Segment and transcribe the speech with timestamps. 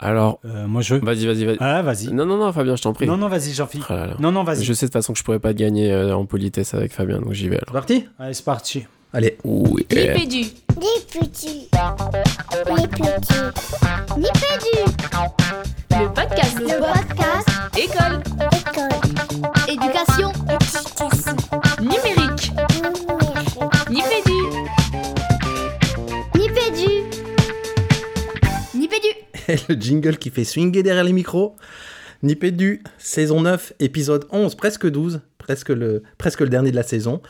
[0.00, 0.94] Alors, Euh, moi, je.
[0.96, 1.56] vas-y, vas-y, vas-y.
[1.60, 2.08] Ah, vas-y.
[2.12, 3.06] Non, non, non, Fabien, je t'en prie.
[3.06, 3.86] Non, non, vas-y, Jean-Philippe.
[3.90, 3.94] Oh.
[4.18, 4.64] Non, non, vas-y.
[4.64, 7.18] Je sais de toute façon que je pourrais pas gagner euh, en politesse avec Fabien,
[7.20, 7.66] donc j'y vais alors.
[7.68, 8.06] C'est parti?
[8.18, 8.86] Allez, c'est parti.
[9.12, 9.36] Allez.
[9.44, 9.86] Oui.
[9.90, 10.38] Nipédu.
[10.40, 11.68] Les petits.
[12.66, 13.48] Les petits.
[14.16, 14.76] Nipédu.
[15.90, 16.58] Le podcast.
[16.60, 17.48] Le podcast.
[17.76, 18.22] École.
[18.56, 19.68] École.
[19.68, 20.32] Éducation.
[20.48, 21.36] Éducation.
[21.80, 22.19] Numérique.
[29.68, 31.56] le jingle qui fait swinguer derrière les micros.
[32.22, 37.22] Nipédu, saison 9, épisode 11, presque 12, presque le, presque le dernier de la saison.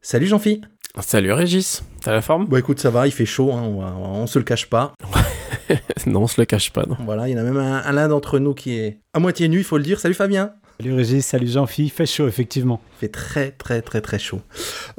[0.00, 0.60] Salut Jean-Phi.
[1.00, 2.46] Salut Régis, t'as la forme?
[2.46, 4.94] Bon écoute, ça va, il fait chaud, hein, on, va- on se le cache pas.
[6.06, 6.96] Non, on se le cache pas, non.
[7.04, 9.48] Voilà, il y en a même un, un l'un d'entre nous qui est à moitié
[9.48, 9.98] nu, il faut le dire.
[9.98, 10.52] Salut Fabien.
[10.78, 11.92] Salut Régis, salut Jean-Philippe.
[11.92, 12.80] Fait chaud, effectivement.
[12.94, 14.40] Il fait très très très très chaud.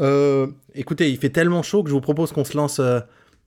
[0.02, 2.99] Euh, écoutez, il fait tellement chaud que je vous propose qu'on se lance euh,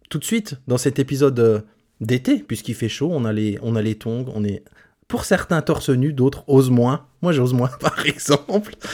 [0.08, 1.60] tout de suite dans cet épisode euh,
[2.00, 4.62] d'été, puisqu'il fait chaud, on a les, on tongs, on est
[5.10, 7.06] pour certains torse nu, d'autres osent moins.
[7.20, 8.74] Moi j'ose moins par exemple.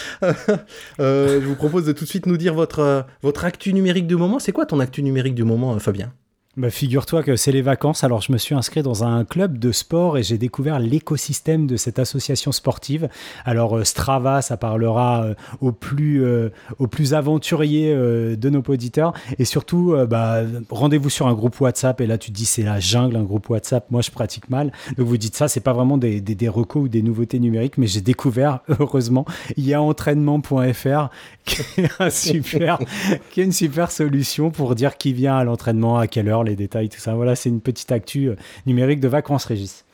[0.98, 4.06] Euh, je vous propose de tout de suite nous dire votre, euh, votre actu numérique
[4.06, 4.38] du moment.
[4.38, 6.12] C'est quoi ton actu numérique du moment, euh, Fabien?
[6.56, 9.72] Bah, figure-toi que c'est les vacances, alors je me suis inscrit dans un club de
[9.72, 13.10] sport et j'ai découvert l'écosystème de cette association sportive.
[13.44, 16.48] Alors euh, Strava, ça parlera euh, aux plus, euh,
[16.90, 22.16] plus aventuriers de nos auditeurs et surtout, bah, rendez-vous sur un groupe WhatsApp et là
[22.16, 24.72] tu te dis c'est la jungle, un groupe WhatsApp, moi je pratique mal.
[24.96, 27.86] Donc vous dites ça, c'est pas vraiment des, des, recos ou des nouveautés numériques, mais
[27.86, 29.26] j'ai découvert, heureusement,
[29.58, 31.10] il y a entraînement.fr
[31.44, 36.56] qui est une super solution pour dire qui vient à l'entraînement, à quelle heure, les
[36.56, 37.14] détails, tout ça.
[37.14, 39.84] Voilà, c'est une petite actu euh, numérique de vacances, Régis.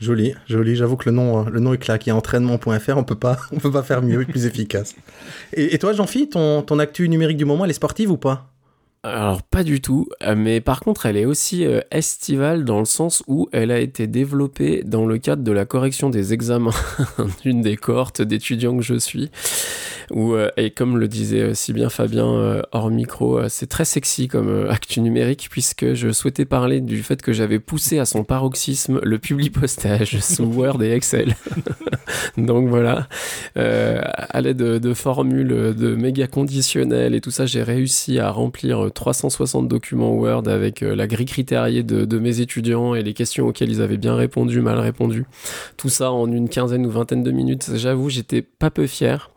[0.00, 0.76] Joli, joli.
[0.76, 3.70] J'avoue que le nom, euh, le nom est a entraînement.fr, on peut pas, on peut
[3.70, 4.94] pas faire mieux, plus efficace.
[5.52, 8.52] Et, et toi, Jean-Phi, ton, ton actu numérique du moment, elle est sportive ou pas?
[9.06, 12.84] Alors, pas du tout, euh, mais par contre, elle est aussi euh, estivale dans le
[12.84, 16.72] sens où elle a été développée dans le cadre de la correction des examens
[17.44, 19.30] d'une des cohortes d'étudiants que je suis.
[20.10, 23.84] Où, euh, et comme le disait euh, si bien Fabien euh, hors micro, c'est très
[23.84, 28.22] sexy comme actu numérique puisque je souhaitais parler du fait que j'avais poussé à son
[28.22, 31.34] paroxysme le publipostage sous Word et Excel.
[32.38, 33.08] Donc voilà,
[33.56, 39.68] à l'aide de, formules de méga conditionnels et tout ça, j'ai réussi à remplir 360
[39.68, 43.82] documents Word avec la grille critériée de, de mes étudiants et les questions auxquelles ils
[43.82, 45.24] avaient bien répondu, mal répondu.
[45.76, 47.70] Tout ça en une quinzaine ou vingtaine de minutes.
[47.74, 49.30] J'avoue, j'étais pas peu fier.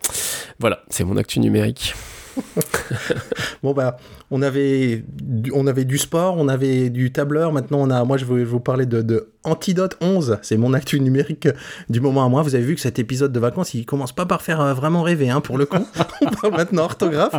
[0.59, 1.95] Voilà, c'est mon actu numérique.
[3.63, 3.97] Bon bah,
[4.31, 7.51] on avait, du, on avait du sport, on avait du tableur.
[7.51, 10.37] Maintenant, on a, moi, je vais vous parler de, de Antidote 11.
[10.41, 11.49] C'est mon actu numérique
[11.89, 12.41] du moment à moi.
[12.41, 15.01] Vous avez vu que cet épisode de vacances, il commence pas par faire euh, vraiment
[15.01, 15.85] rêver, hein, pour le coup.
[16.21, 17.35] on parle maintenant orthographe.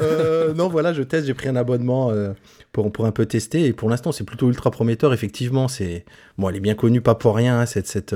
[0.00, 1.26] Euh, non, voilà, je teste.
[1.26, 2.32] J'ai pris un abonnement euh,
[2.72, 3.66] pour pour un peu tester.
[3.66, 5.12] Et pour l'instant, c'est plutôt ultra prometteur.
[5.12, 6.04] Effectivement, c'est
[6.38, 8.14] bon, elle est bien connue, pas pour rien, hein, cette cette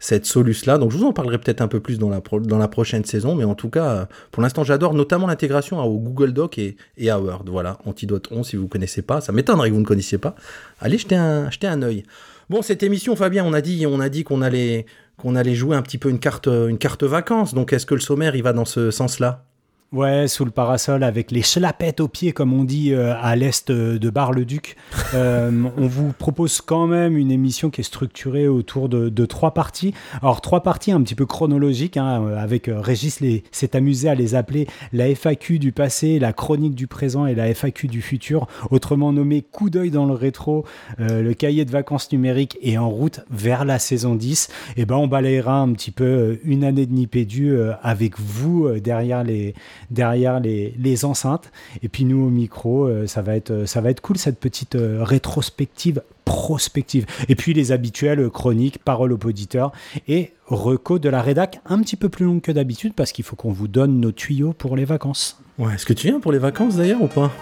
[0.00, 0.78] cette Solus là.
[0.78, 3.36] Donc, je vous en parlerai peut-être un peu plus dans la prochaine saison.
[3.36, 6.76] Mais en tout cas, euh, pour l'instant, j'adore notamment l'intégration au Google Doc et,
[7.08, 7.44] à Word.
[7.46, 9.20] Voilà, Antidote 11, si vous connaissez pas.
[9.20, 10.34] Ça m'étonnerait que vous ne connaissiez pas.
[10.80, 12.02] Allez jeter un, jeter un œil.
[12.48, 16.48] Bon, cette émission, Fabien, on a dit, qu'on allait jouer un petit peu une carte,
[16.48, 17.54] une carte vacances.
[17.54, 19.44] Donc, est-ce que le sommaire, il va dans ce sens-là?
[19.92, 23.70] Ouais, sous le parasol avec les chlapettes aux pieds, comme on dit euh, à l'est
[23.70, 24.76] euh, de Bar-le-Duc.
[25.12, 29.54] Euh, on vous propose quand même une émission qui est structurée autour de, de trois
[29.54, 29.92] parties.
[30.22, 34.36] Alors, trois parties un petit peu chronologiques, hein, avec euh, Régis s'est amusé à les
[34.36, 39.12] appeler la FAQ du passé, la chronique du présent et la FAQ du futur, autrement
[39.12, 40.64] nommé coup d'œil dans le rétro,
[40.98, 44.48] le cahier de vacances numériques et en route vers la saison 10.
[44.76, 49.54] Et ben, on balayera un petit peu une année de Nipédu avec vous derrière les
[49.90, 51.50] derrière les, les enceintes.
[51.82, 54.74] Et puis nous au micro, euh, ça, va être, ça va être cool cette petite
[54.74, 57.06] euh, rétrospective prospective.
[57.28, 59.72] Et puis les habituelles chroniques, paroles aux auditeurs
[60.06, 63.36] et reco de la rédac un petit peu plus longue que d'habitude parce qu'il faut
[63.36, 65.40] qu'on vous donne nos tuyaux pour les vacances.
[65.58, 67.32] Ouais, est-ce que tu viens pour les vacances d'ailleurs ou pas?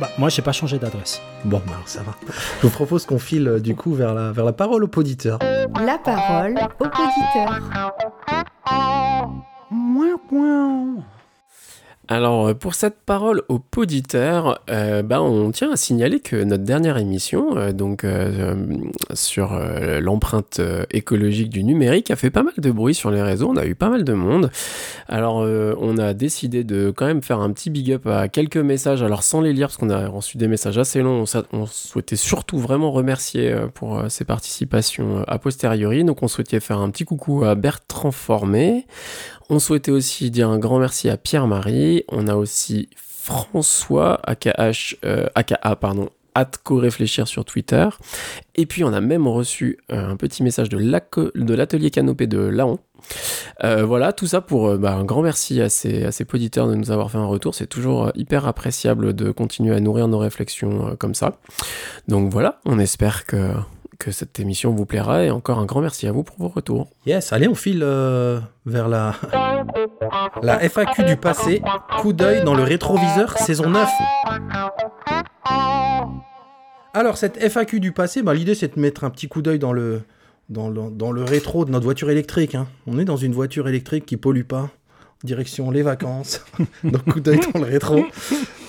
[0.00, 1.22] Bah, moi, j'ai pas changé d'adresse.
[1.44, 2.14] Bon, bah, alors ça va.
[2.60, 5.38] Je vous propose qu'on file euh, du coup vers la, vers la parole au poditeur.
[5.40, 7.60] La parole au poditeur.
[12.08, 16.62] Alors, euh, pour cette parole au poditeur, euh, ben, on tient à signaler que notre
[16.62, 18.54] dernière émission, euh, donc euh,
[19.14, 19.58] sur
[20.00, 20.60] l'empreinte
[20.92, 23.48] écologique du numérique, a fait pas mal de bruit sur les réseaux.
[23.50, 24.50] On a eu pas mal de monde.
[25.08, 29.02] Alors, on a décidé de quand même faire un petit big up à quelques messages.
[29.02, 32.58] Alors, sans les lire, parce qu'on a reçu des messages assez longs, on, souhaitait surtout
[32.58, 36.04] vraiment remercier pour ses participations a posteriori.
[36.04, 38.86] Donc, on souhaitait faire un petit coucou à Bertrand Formé.
[39.48, 42.04] On souhaitait aussi dire un grand merci à Pierre-Marie.
[42.08, 46.10] On a aussi François, AKH, euh, AKA, pardon,
[46.62, 47.88] co-réfléchir sur Twitter.
[48.54, 52.78] Et puis on a même reçu euh, un petit message de l'atelier canopé de Laon.
[53.62, 56.90] Euh, voilà, tout ça pour euh, bah, un grand merci à ces, à de nous
[56.90, 57.54] avoir fait un retour.
[57.54, 61.38] C'est toujours hyper appréciable de continuer à nourrir nos réflexions comme ça.
[62.08, 63.52] Donc voilà, on espère que,
[63.98, 66.88] que cette émission vous plaira et encore un grand merci à vous pour vos retours.
[67.06, 69.14] Yes, allez, on file euh, vers la...
[70.42, 71.62] FAQ du passé.
[72.00, 73.88] Coup d'œil dans le rétroviseur, saison 9.
[76.94, 79.72] Alors, cette FAQ du passé, bah, l'idée c'est de mettre un petit coup d'œil dans
[79.72, 80.02] le,
[81.24, 82.54] rétro de notre voiture électrique.
[82.54, 82.68] hein.
[82.86, 84.70] On est dans une voiture électrique qui pollue pas.
[85.24, 86.44] Direction les vacances.
[86.84, 88.04] Donc, coup d'œil dans le rétro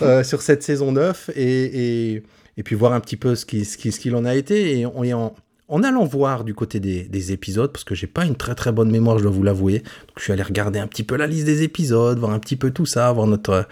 [0.02, 2.24] euh, sur cette saison 9 et, et,
[2.57, 4.80] et puis voir un petit peu ce qu'il qui, en a été.
[4.80, 8.56] Et en, allant voir du côté des, des épisodes, parce que j'ai pas une très
[8.56, 9.80] très bonne mémoire, je dois vous l'avouer.
[9.80, 12.56] Donc, je suis allé regarder un petit peu la liste des épisodes, voir un petit
[12.56, 13.68] peu tout ça, voir notre,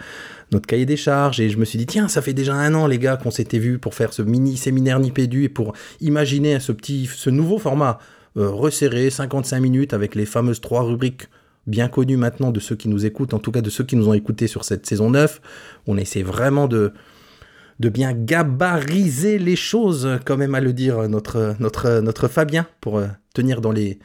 [0.52, 1.40] notre cahier des charges.
[1.40, 3.58] Et je me suis dit, tiens, ça fait déjà un an, les gars, qu'on s'était
[3.58, 7.98] vus pour faire ce mini séminaire Nipédu et pour imaginer ce petit, ce nouveau format
[8.36, 11.28] euh, resserré, 55 minutes, avec les fameuses trois rubriques
[11.66, 14.08] bien connues maintenant de ceux qui nous écoutent, en tout cas de ceux qui nous
[14.08, 15.40] ont écoutés sur cette saison 9.
[15.86, 16.92] On essaie vraiment de,
[17.80, 23.60] de bien gabariser les choses, quand même à le dire, notre, Fabien, pour euh, tenir
[23.60, 23.98] dans les,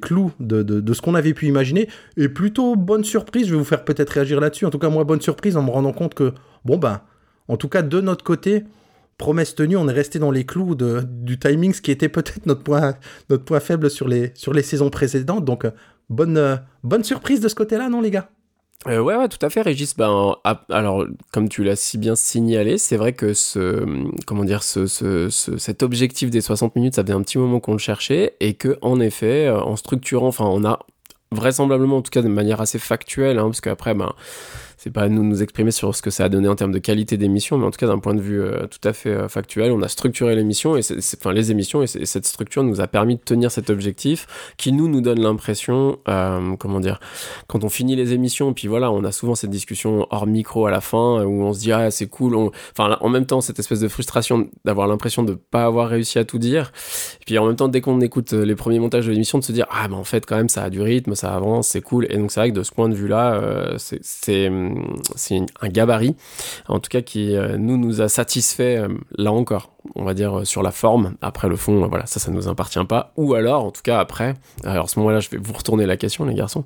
[0.00, 1.88] clous de ce qu'on avait pu imaginer.
[2.16, 4.66] Et plutôt bonne surprise, je vais vous faire peut-être réagir là-dessus.
[4.66, 6.32] En tout cas, moi, bonne surprise en me rendant compte que,
[6.64, 7.00] bon, ben,
[7.48, 8.64] en tout cas, de notre côté,
[9.18, 12.46] promesse tenue, on est resté dans les clous de, du timing, ce qui était peut-être
[12.46, 12.94] notre point,
[13.30, 15.44] notre point faible sur les, sur les saisons précédentes.
[15.44, 15.70] Donc, euh,
[16.08, 18.30] bonne, euh, bonne surprise de ce côté-là, non, les gars?
[18.86, 19.96] Euh, ouais, ouais, tout à fait, Régis.
[19.96, 20.36] Ben,
[20.68, 23.82] alors, comme tu l'as si bien signalé, c'est vrai que ce,
[24.26, 27.60] comment dire, ce, ce- ce- cet objectif des 60 minutes, ça faisait un petit moment
[27.60, 30.80] qu'on le cherchait et que, en effet, euh, en structurant, enfin, on a
[31.32, 34.12] vraisemblablement, en tout cas, de manière assez factuelle, hein, parce qu'après, ben,
[34.84, 36.78] c'est pas à nous nous exprimer sur ce que ça a donné en termes de
[36.78, 39.28] qualité d'émission, mais en tout cas d'un point de vue euh, tout à fait euh,
[39.28, 40.82] factuel, on a structuré l'émission et
[41.18, 44.26] enfin les émissions et, cette structure nous a permis de tenir cet objectif
[44.58, 47.00] qui nous nous donne l'impression, euh, comment dire,
[47.46, 50.70] quand on finit les émissions, puis voilà, on a souvent cette discussion hors micro à
[50.70, 53.80] la fin où on se dit ah c'est cool, enfin en même temps cette espèce
[53.80, 56.72] de frustration d'avoir l'impression de pas avoir réussi à tout dire,
[57.22, 59.52] et puis en même temps dès qu'on écoute les premiers montages de l'émission de se
[59.52, 62.06] dire ah mais en fait quand même ça a du rythme, ça avance, c'est cool,
[62.10, 63.40] et donc c'est vrai que de ce point de vue là,
[63.78, 64.50] c'est
[65.14, 66.16] c'est un gabarit
[66.68, 70.38] en tout cas qui euh, nous nous a satisfait euh, là encore on va dire
[70.38, 73.34] euh, sur la forme après le fond euh, voilà ça ça nous appartient pas ou
[73.34, 74.34] alors en tout cas après
[74.64, 76.64] alors à ce moment-là je vais vous retourner la question les garçons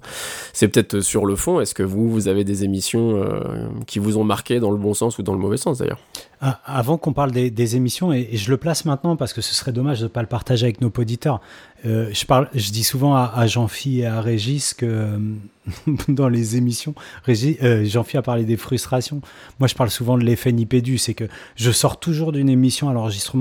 [0.53, 2.99] c'est peut-être euh, sur le fond est-ce que vous vous avez des émissions
[3.87, 5.99] qui vous ont marqué dans le bon sens ou dans le mauvais sens d'ailleurs?
[6.41, 9.73] Ah, Avant qu'on parle des, émissions, et, je le place maintenant parce que ce serait
[9.73, 11.41] dommage de ne pas le partager avec nos auditeurs.
[11.85, 15.19] Je, parle, je dis souvent à, à Jean-Phi et à Régis que
[16.09, 16.95] dans les émissions,
[17.27, 19.21] Jean-Phi a parlé des frustrations.
[19.59, 20.99] Moi, je parle souvent de l'effet Nipédu.
[20.99, 21.25] C'est que
[21.57, 22.93] je sors toujours d'une émission à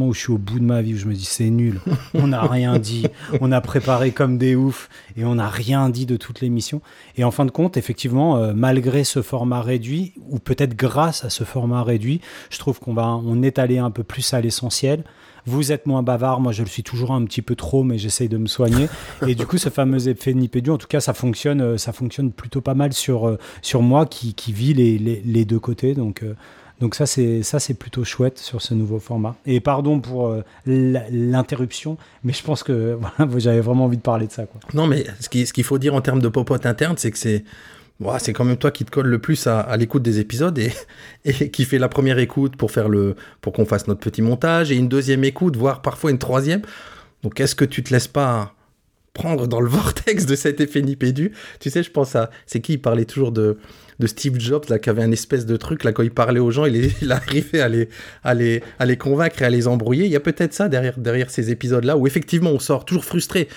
[0.07, 1.79] où je suis au bout de ma vie, où je me dis c'est nul,
[2.13, 3.05] on n'a rien dit,
[3.41, 6.81] on a préparé comme des oufs et on n'a rien dit de toute l'émission.
[7.15, 11.29] Et en fin de compte, effectivement, euh, malgré ce format réduit, ou peut-être grâce à
[11.29, 15.03] ce format réduit, je trouve qu'on va, on est allé un peu plus à l'essentiel.
[15.45, 18.27] Vous êtes moins bavard, moi je le suis toujours un petit peu trop, mais j'essaye
[18.27, 18.89] de me soigner.
[19.25, 22.31] Et du coup, ce fameux effet Nipédu, en tout cas, ça fonctionne, euh, ça fonctionne
[22.33, 25.93] plutôt pas mal sur, euh, sur moi qui, qui vis les, les, deux côtés.
[25.93, 26.23] Donc,
[26.79, 29.35] donc ça, c'est ça, c'est plutôt chouette sur ce nouveau format.
[29.45, 30.41] Et pardon pour euh,
[31.11, 34.45] l'interruption, mais je pense que voilà, j'avais vraiment envie de parler de ça.
[34.45, 34.59] Quoi.
[34.73, 37.17] Non, mais ce qui- ce qu'il faut dire en termes de popote interne, c'est que
[37.17, 37.43] c'est.
[38.19, 40.71] C'est quand même toi qui te colle le plus à, à l'écoute des épisodes et,
[41.25, 44.71] et qui fait la première écoute pour faire le pour qu'on fasse notre petit montage
[44.71, 46.61] et une deuxième écoute, voire parfois une troisième.
[47.23, 48.53] Donc est-ce que tu te laisses pas
[49.13, 51.31] prendre dans le vortex de cet effet Nipédu?
[51.59, 53.57] Tu sais, je pense à c'est qui il parlait toujours de
[53.99, 56.51] de Steve Jobs là qui avait un espèce de truc là quand il parlait aux
[56.51, 56.65] gens,
[57.01, 57.89] il, arrivait à les
[58.23, 60.05] à les à les convaincre et à les embrouiller.
[60.05, 63.05] Il y a peut-être ça derrière derrière ces épisodes là où effectivement on sort toujours
[63.05, 63.47] frustré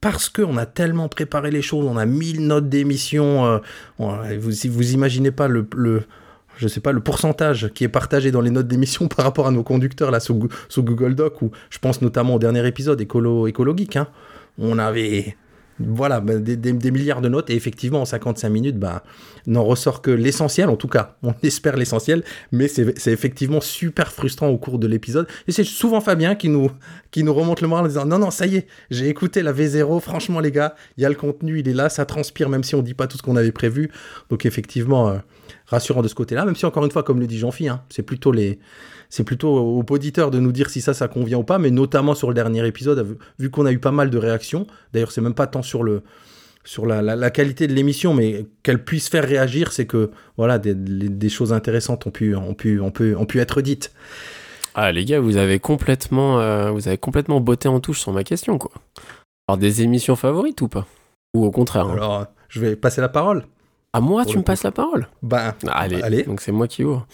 [0.00, 3.60] parce qu'on a tellement préparé les choses, on a mille notes d'émission.
[4.00, 6.02] euh, vous, vous imaginez pas le, le,
[6.56, 9.50] je sais pas, le pourcentage qui est partagé dans les notes d'émission par rapport à
[9.50, 13.46] nos conducteurs là sous, sous Google Doc, ou je pense notamment au dernier épisode écolo,
[13.46, 13.96] écologique.
[13.96, 14.08] Hein,
[14.58, 15.36] on avait
[15.80, 19.02] voilà, bah, des, milliards de notes, et effectivement, en 55 minutes, bah,
[19.46, 24.48] n'en ressort que l'essentiel, en tout cas, on espère l'essentiel, mais c'est effectivement super frustrant
[24.48, 26.70] au cours de l'épisode, et c'est souvent Fabien qui nous,
[27.16, 30.40] remonte le moral en disant, non, non, ça y est, j'ai écouté la V0, franchement
[30.40, 32.82] les gars, il y a le contenu, il est là, ça transpire, même si on
[32.82, 33.90] dit pas tout ce qu'on avait prévu,
[34.30, 35.18] donc effectivement, euh,
[35.66, 38.02] rassurant de ce côté-là, même si encore une fois, comme le dit Jean-Phi, hein, c'est
[38.02, 38.58] plutôt les...
[39.14, 42.14] C'est plutôt aux auditeurs de nous dire si ça, ça convient ou pas, mais notamment
[42.14, 44.66] sur le dernier épisode, vu- qu'on a eu pas mal de réactions.
[44.94, 46.00] D'ailleurs, c'est même pas tant sur le,
[46.64, 50.58] sur la, la- la qualité de l'émission, mais qu'elle puisse faire réagir, c'est que voilà,
[50.58, 53.92] des, des- choses intéressantes ont pu, ont pu, ont pu, ont pu être dites.
[54.74, 58.24] Ah les gars, vous avez complètement, euh, vous avez complètement botté en touche sur ma
[58.24, 58.70] question quoi.
[59.46, 60.86] Alors des émissions favorites ou pas?
[61.34, 63.44] Ou au contraire hein Alors, je vais passer la parole.
[63.92, 65.06] À moi, pour tu me passes la parole?
[65.22, 66.22] Ben, Ah, Allez, Allez.
[66.22, 67.06] donc c'est moi qui ouvre.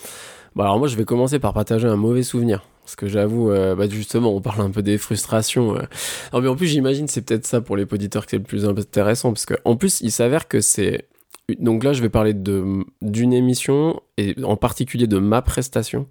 [0.55, 2.63] Bon alors moi je vais commencer par partager un mauvais souvenir.
[2.83, 5.77] Parce que j'avoue, euh, bah, justement, on parle un peu des frustrations.
[5.77, 5.83] euh.
[6.33, 8.65] Non mais en plus j'imagine c'est peut-être ça pour les auditeurs qui est le plus
[8.65, 9.31] intéressant.
[9.31, 11.07] Parce que en plus il s'avère que c'est...
[11.59, 16.07] Donc là je vais parler d'une émission et en particulier de ma prestation.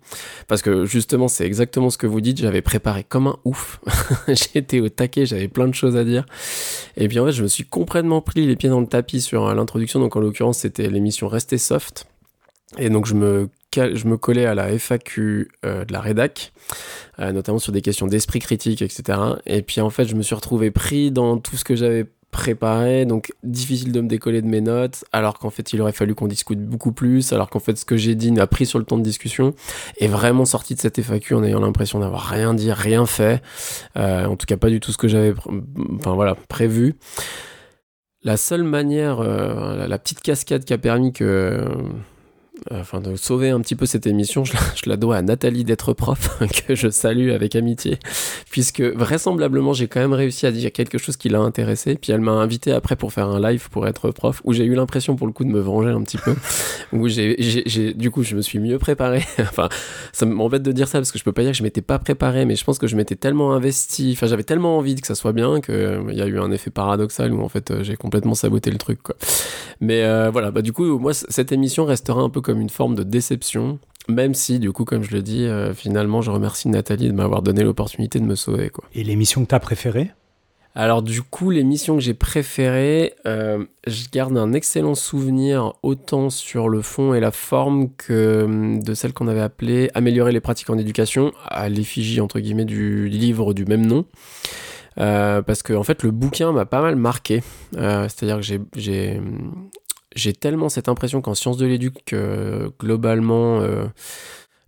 [0.48, 3.79] Parce que justement c'est exactement ce que vous dites, j'avais préparé comme un ouf.
[4.27, 6.25] J'étais au taquet, j'avais plein de choses à dire.
[6.96, 9.48] Et puis en fait je me suis complètement pris les pieds dans le tapis sur
[9.48, 10.00] euh, l'introduction.
[10.00, 12.08] Donc en l'occurrence c'était l'émission Restez Soft.
[12.78, 16.52] Et donc je me, je me collais à la FAQ euh, de la rédac,
[17.20, 19.20] euh, notamment sur des questions d'esprit critique, etc.
[19.46, 23.06] Et puis en fait, je me suis retrouvé pris dans tout ce que j'avais préparé,
[23.06, 26.28] donc difficile de me décoller de mes notes, alors qu'en fait il aurait fallu qu'on
[26.28, 28.98] discute beaucoup plus, alors qu'en fait ce que j'ai dit n'a pris sur le temps
[28.98, 29.54] de discussion,
[29.98, 33.42] et vraiment sorti de cette FAQ en ayant l'impression d'avoir rien dit, rien fait,
[33.96, 35.34] Euh, en tout cas pas du tout ce que j'avais,
[35.96, 36.96] enfin voilà, prévu.
[38.24, 41.66] La seule manière, la petite cascade qui a permis que
[42.70, 45.64] afin de sauver un petit peu cette émission, je la, je la dois à Nathalie
[45.64, 46.38] d'être prof,
[46.68, 47.98] que je salue avec amitié,
[48.52, 52.22] puisque vraisemblablement j'ai quand même réussi à dire quelque chose qui l'a intéressé, puis elle
[52.22, 55.28] m'a invité après pour faire un live pour être prof, où j'ai eu l'impression pour
[55.28, 56.36] le coup de me venger un petit peu,
[56.94, 59.70] où j'ai, j'ai- j'ai- du coup je me suis mieux préparé, enfin
[60.12, 62.00] ça m'embête de dire ça parce que je peux pas dire que je m'étais pas
[62.00, 65.16] préparé, mais je pense que je m'étais tellement investi, enfin j'avais tellement envie que ça
[65.16, 67.96] soit bien que euh, y a eu un effet paradoxal où en fait euh, j'ai
[67.96, 69.16] complètement saboté le truc quoi.
[69.80, 72.96] Mais euh, voilà, bah du coup moi cette émission restera un peu comme une forme
[72.96, 73.77] de déception,
[74.08, 77.42] même si du coup comme je le dis, euh, finalement je remercie Nathalie de m'avoir
[77.42, 78.86] donné l'opportunité de me sauver quoi.
[78.96, 80.12] Et l'émission que t'as préférée?
[80.74, 86.70] Alors du coup, l'émission que j'ai préférée, euh, je garde un excellent souvenir autant sur
[86.70, 90.70] le fond et la forme que hum, de celle qu'on avait appelée Améliorer les pratiques
[90.70, 94.06] en éducation, à l'effigie entre guillemets du livre du même nom.
[95.00, 97.44] Euh, parce que en fait le bouquin m'a pas mal marqué.
[97.75, 98.46] Euh, C'est-à-dire que
[98.80, 99.20] j'ai-
[100.18, 102.16] j'ai tellement cette impression qu'en sciences de l'éduc,
[102.80, 103.86] globalement, euh,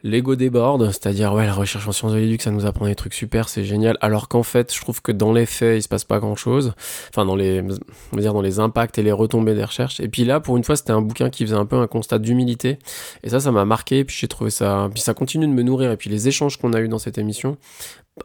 [0.03, 3.13] l'ego déborde, c'est-à-dire ouais la recherche en sciences de l'éduc ça nous apprend des trucs
[3.13, 3.97] super c'est génial.
[4.01, 6.73] Alors qu'en fait je trouve que dans les faits il se passe pas grand chose
[7.09, 9.99] enfin dans les on va dire dans les impacts et les retombées des recherches.
[9.99, 12.19] Et puis là pour une fois c'était un bouquin qui faisait un peu un constat
[12.19, 12.79] d'humilité.
[13.23, 13.99] Et ça ça m'a marqué.
[13.99, 15.91] Et puis j'ai trouvé ça puis ça continue de me nourrir.
[15.91, 17.57] Et puis les échanges qu'on a eu dans cette émission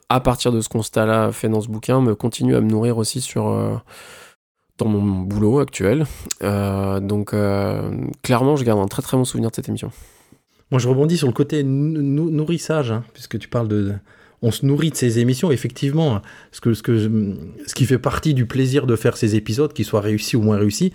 [0.08, 2.98] à partir de ce constat là fait dans ce bouquin me continuent à me nourrir
[2.98, 3.76] aussi sur euh,
[4.78, 6.04] dans mon boulot actuel
[6.42, 7.90] Euh, donc euh,
[8.22, 9.90] clairement je garde un très très bon souvenir de cette émission
[10.70, 13.92] Moi, je rebondis sur le côté nou- nou- nourrissage, hein, puisque tu parles de.
[14.42, 16.20] On se nourrit de ces émissions, effectivement.
[16.52, 16.98] Ce, que, ce, que,
[17.66, 20.58] ce qui fait partie du plaisir de faire ces épisodes, qu'ils soient réussis ou moins
[20.58, 20.92] réussis,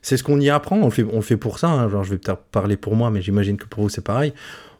[0.00, 0.76] c'est ce qu'on y apprend.
[0.78, 1.68] On le fait, on fait pour ça.
[1.68, 1.88] hein.
[2.02, 4.32] Je vais peut-être parler pour moi, mais j'imagine que pour vous, c'est pareil.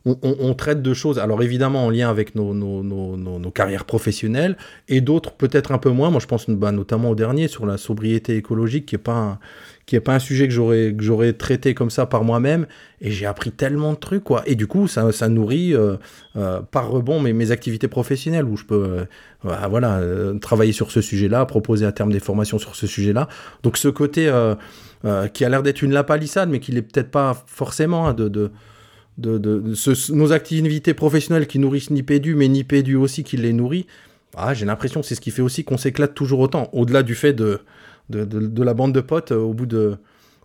[0.05, 4.57] On, traite de choses, alors évidemment en lien avec nos, carrières professionnelles,
[4.89, 6.11] et d'autres peut-être un peu moins.
[6.11, 9.39] Moi, je pense bah, notamment au dernier, sur la sobriété écologique, qui n'est pas,
[10.15, 10.55] un- sujet que
[11.03, 12.67] j'aurais traité comme ça par moi-même.
[13.01, 14.43] Et j'ai appris tellement de trucs, quoi.
[14.47, 15.97] Et du coup, ça, nourrit euh,
[16.37, 19.05] euh, par rebond mes, activités professionnelles, où je peux euh,
[19.43, 20.01] voilà, voilà,
[20.41, 23.29] travailler sur ce sujet-là, proposer à terme des formations sur ce sujet-là.
[23.63, 24.33] Donc ce côté
[25.35, 28.51] qui a l'air d'être une lapalissade, mais qui l'est peut-être pas forcément, hein, de
[29.19, 29.75] de,
[30.13, 33.87] nos activités professionnelles qui nourrissent Nipédu, mais Nipédu aussi qui les nourrit,
[34.37, 37.15] ah, j'ai l'impression que c'est ce qui fait aussi qu'on s'éclate toujours autant, au-delà du
[37.15, 37.61] fait de,
[38.11, 39.97] de, la bande de potes euh, au bout de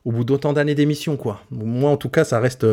[0.05, 1.41] au bout d'autant d'années d'émission, quoi.
[1.49, 2.67] Moi, en tout cas, ça reste,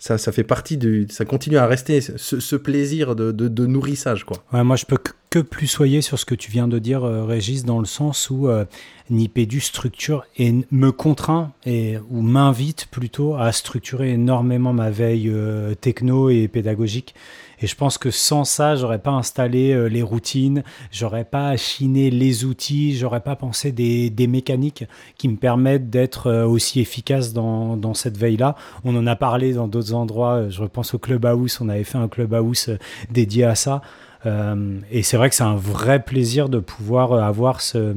[0.00, 3.66] ça, ça fait partie du, ça continue à rester ce, ce plaisir de, de, de
[3.66, 4.38] nourrissage, quoi.
[4.52, 4.96] Ouais, moi, je peux
[5.32, 8.28] que- plus soyer sur ce que tu viens de dire, euh, Régis, dans le sens
[8.28, 8.66] où euh,
[9.08, 15.74] Nipédu structure et me contraint et ou m'invite plutôt à structurer énormément ma veille euh,
[15.74, 17.14] techno et pédagogique.
[17.60, 22.10] Et je pense que sans ça, j'aurais pas installé euh, les routines, j'aurais pas affiné
[22.10, 24.84] les outils, j'aurais pas pensé des, mécaniques
[25.16, 28.54] qui me permettent d'être aussi efficace dans, cette veille-là.
[28.84, 30.48] On en a parlé dans d'autres endroits.
[30.48, 31.58] Je repense au Clubhouse.
[31.60, 32.70] On avait fait un Clubhouse
[33.10, 33.82] dédié à ça.
[34.26, 37.96] Euh, et c'est vrai que c'est un vrai plaisir de pouvoir euh, avoir ce,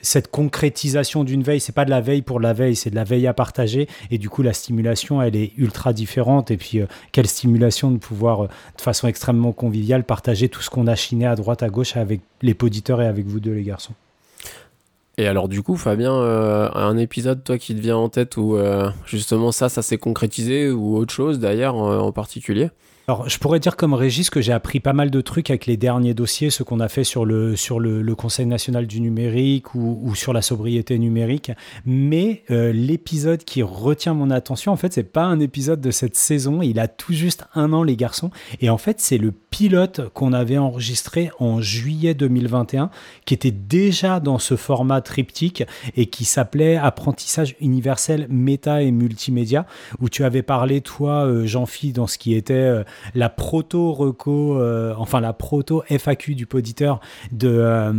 [0.00, 1.60] cette concrétisation d'une veille.
[1.60, 3.88] C'est pas de la veille pour la veille, c'est de la veille à partager.
[4.10, 6.50] Et du coup, la stimulation, elle est ultra différente.
[6.50, 10.86] Et puis, euh, quelle stimulation de pouvoir, de façon extrêmement conviviale, partager tout ce qu'on
[10.86, 13.94] a chiné à droite, à gauche avec les poditeurs et avec vous deux, les garçons.
[15.18, 18.56] Et alors du coup, Fabien, euh, un épisode toi qui te vient en tête où
[18.56, 22.68] euh, justement ça, ça s'est concrétisé ou autre chose d'ailleurs en, particulier?
[23.08, 25.76] Alors, je pourrais dire comme Régis que j'ai appris pas mal de trucs avec les
[25.76, 30.00] derniers dossiers, ce qu'on a fait sur le, sur le, Conseil national du numérique ou,
[30.02, 31.52] ou sur la sobriété numérique.
[31.84, 36.16] Mais euh, l'épisode qui retient mon attention, en fait, c'est pas un épisode de cette
[36.16, 36.62] saison.
[36.62, 38.32] Il a tout juste un an, les garçons.
[38.60, 42.90] Et en fait, c'est le pilote qu'on avait enregistré en juillet 2021,
[43.24, 45.64] qui était déjà dans ce format triptyque
[45.96, 49.66] et qui s'appelait Apprentissage universel, méta et multimédia,
[50.00, 52.84] où tu avais parlé, toi, euh, Jean-Phi, dans ce qui était euh,
[53.14, 57.00] la proto-reco, euh, enfin la proto-FAQ du poditeur
[57.32, 57.92] de,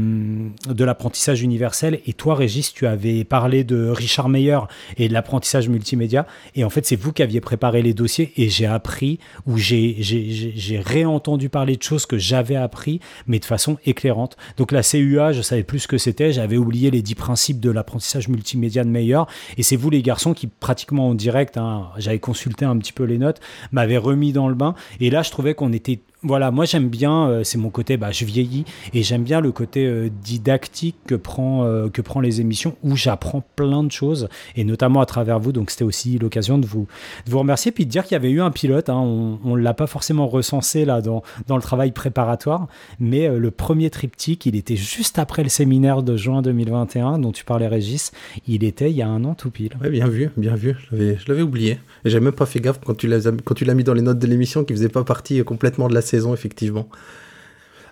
[0.68, 2.02] de l'apprentissage universel.
[2.06, 4.60] Et toi, Régis, tu avais parlé de Richard Meyer
[4.98, 6.28] et de l'apprentissage multimédia.
[6.56, 10.82] Et en fait, c'est vous qui aviez préparé les dossiers et j'ai appris ou j'ai
[10.86, 14.38] réentendu parler de choses que j'avais appris, mais de façon éclairante.
[14.58, 16.32] Donc la CUA, je savais plus ce que c'était.
[16.34, 19.24] J'avais oublié les dix principes de l'apprentissage multimédia de Meyer.
[19.58, 23.04] Et c'est vous, les garçons, qui pratiquement en direct, hein, j'avais consulté un petit peu
[23.04, 23.40] les notes,
[23.72, 24.76] m'avez remis dans le bain.
[25.00, 26.00] Et là, je trouvais qu'on était.
[26.24, 29.52] Voilà, moi j'aime bien, euh, c'est mon côté, bah, je vieillis, et j'aime bien le
[29.52, 34.28] côté euh, didactique que prend, euh, que prend les émissions, où j'apprends plein de choses,
[34.56, 35.52] et notamment à travers vous.
[35.52, 36.88] Donc c'était aussi l'occasion de vous,
[37.28, 38.90] de vous remercier, puis de dire qu'il y avait eu un pilote.
[38.90, 38.96] hein.
[38.98, 42.68] on ne l'a pas forcément recensé là dans, dans le travail préparatoire,
[43.00, 47.46] mais le premier triptyque, il était juste après le séminaire de juin 2021 dont tu
[47.46, 48.12] parlais, Régis.
[48.48, 49.74] Il était il y a un an tout pile.
[49.82, 50.76] Ouais, bien vu, bien vu.
[50.92, 50.96] Je
[51.28, 51.78] l'avais- oublié.
[52.06, 54.64] Et j'ai même pas fait gaffe quand tu l'as mis dans les notes de l'émission
[54.64, 56.90] qui faisait pas partie complètement de la saison, effectivement.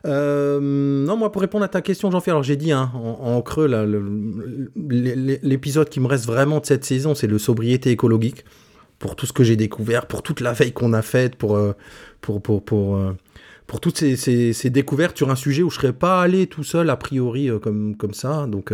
[0.05, 3.41] Euh, non, moi, pour répondre à ta question, Jean-Philippe, alors j'ai dit hein, en, en
[3.41, 3.67] creux,
[4.75, 8.45] l'épisode qui me reste vraiment de cette saison, c'est le sobriété écologique.
[8.97, 11.73] Pour tout ce que j'ai découvert, pour toute la veille qu'on a faite, pour, euh,
[12.21, 13.11] pour, pour, pour, euh,
[13.67, 16.95] pour toutes ces, découvertes sur un sujet où je serais pas allé tout seul, a
[16.95, 18.47] priori, comme, comme ça.
[18.47, 18.71] Donc,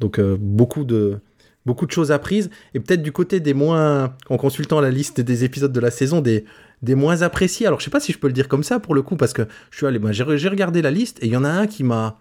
[0.00, 1.18] donc beaucoup de
[1.66, 5.44] beaucoup de choses apprises et peut-être du côté des moins en consultant la liste des
[5.44, 6.44] épisodes de la saison des
[6.84, 7.66] des moins appréciés.
[7.66, 9.32] Alors je sais pas si je peux le dire comme ça pour le coup parce
[9.32, 11.82] que je suis allé j'ai regardé la liste et il y en a un qui
[11.82, 12.18] m'a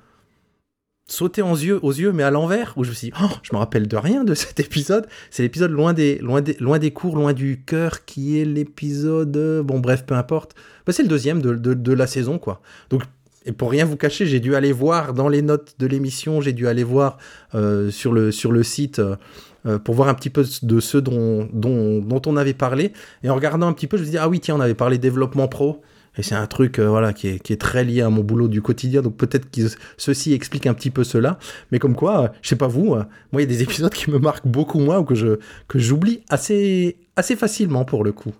[1.06, 3.88] sauté aux yeux mais à l'envers où je me suis dit, oh, je me rappelle
[3.88, 5.08] de rien de cet épisode.
[5.30, 9.62] C'est l'épisode loin des loin des loin des cours loin du cœur qui est l'épisode
[9.64, 10.56] bon bref peu importe.
[10.86, 12.62] Bah, c'est le deuxième de, la saison quoi.
[12.90, 13.04] Donc
[13.46, 16.54] et pour rien vous cacher, j'ai dû aller voir dans les notes de l'émission, j'ai
[16.54, 17.18] dû aller voir
[17.56, 19.18] euh, sur, le, sur le site euh,
[19.66, 22.94] euh, pour voir un petit peu de ceux dont, dont, dont on avait parlé.
[23.24, 24.98] Et en regardant un petit peu, je me suis ah oui, tiens, on avait parlé
[24.98, 25.82] développement pro.
[26.18, 28.48] Et c'est un truc euh, voilà, qui est, qui, est, très lié à mon boulot
[28.48, 29.02] du quotidien.
[29.02, 29.62] Donc peut-être que
[29.98, 31.40] ceci explique un petit peu cela.
[31.72, 33.94] Mais comme quoi, euh, je sais pas vous, euh, moi, il y a des épisodes
[33.94, 38.12] qui me marquent beaucoup moins ou que je que j'oublie assez, assez facilement pour le
[38.12, 38.34] coup.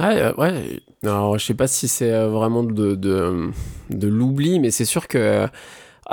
[0.00, 0.80] Ouais, euh, ouais.
[1.04, 5.46] Alors, je sais pas si c'est vraiment de, de l'oubli, mais c'est sûr que.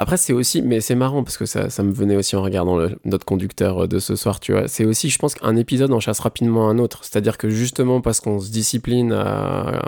[0.02, 0.62] Après, c'est aussi.
[0.62, 4.00] Mais c'est marrant parce que ça, me venait aussi en regardant notre conducteur euh, de
[4.00, 4.70] ce soir, tu vois.
[4.70, 7.04] C'est aussi, je pense qu'un épisode en chasse rapidement un autre.
[7.04, 9.82] C'est-à-dire que justement, parce qu'on se discipline à.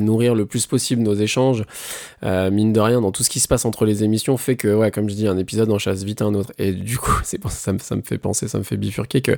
[0.00, 1.64] nourrir le plus possible nos échanges,
[2.22, 4.72] euh, mine de rien, dans tout ce qui se passe entre les émissions, fait que,
[4.72, 6.52] ouais, comme je dis, un épisode en chasse vite un autre.
[6.58, 9.36] Et du coup, c'est ça me fait penser, ça me fait bifurquer que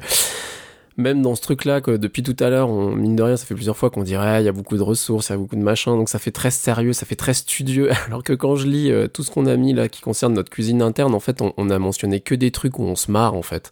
[0.96, 3.76] même dans ce truc-là, que depuis tout à l'heure, mine de rien, ça fait plusieurs
[3.76, 5.92] fois qu'on dirait, il y a beaucoup de ressources, il y a beaucoup de machins,
[5.92, 7.90] donc ça fait très sérieux, ça fait très studieux.
[8.06, 10.50] Alors que quand je lis euh, tout ce qu'on a mis là qui concerne notre
[10.50, 13.34] cuisine interne, en fait, on, on, a mentionné que des trucs où on se marre,
[13.34, 13.70] en fait.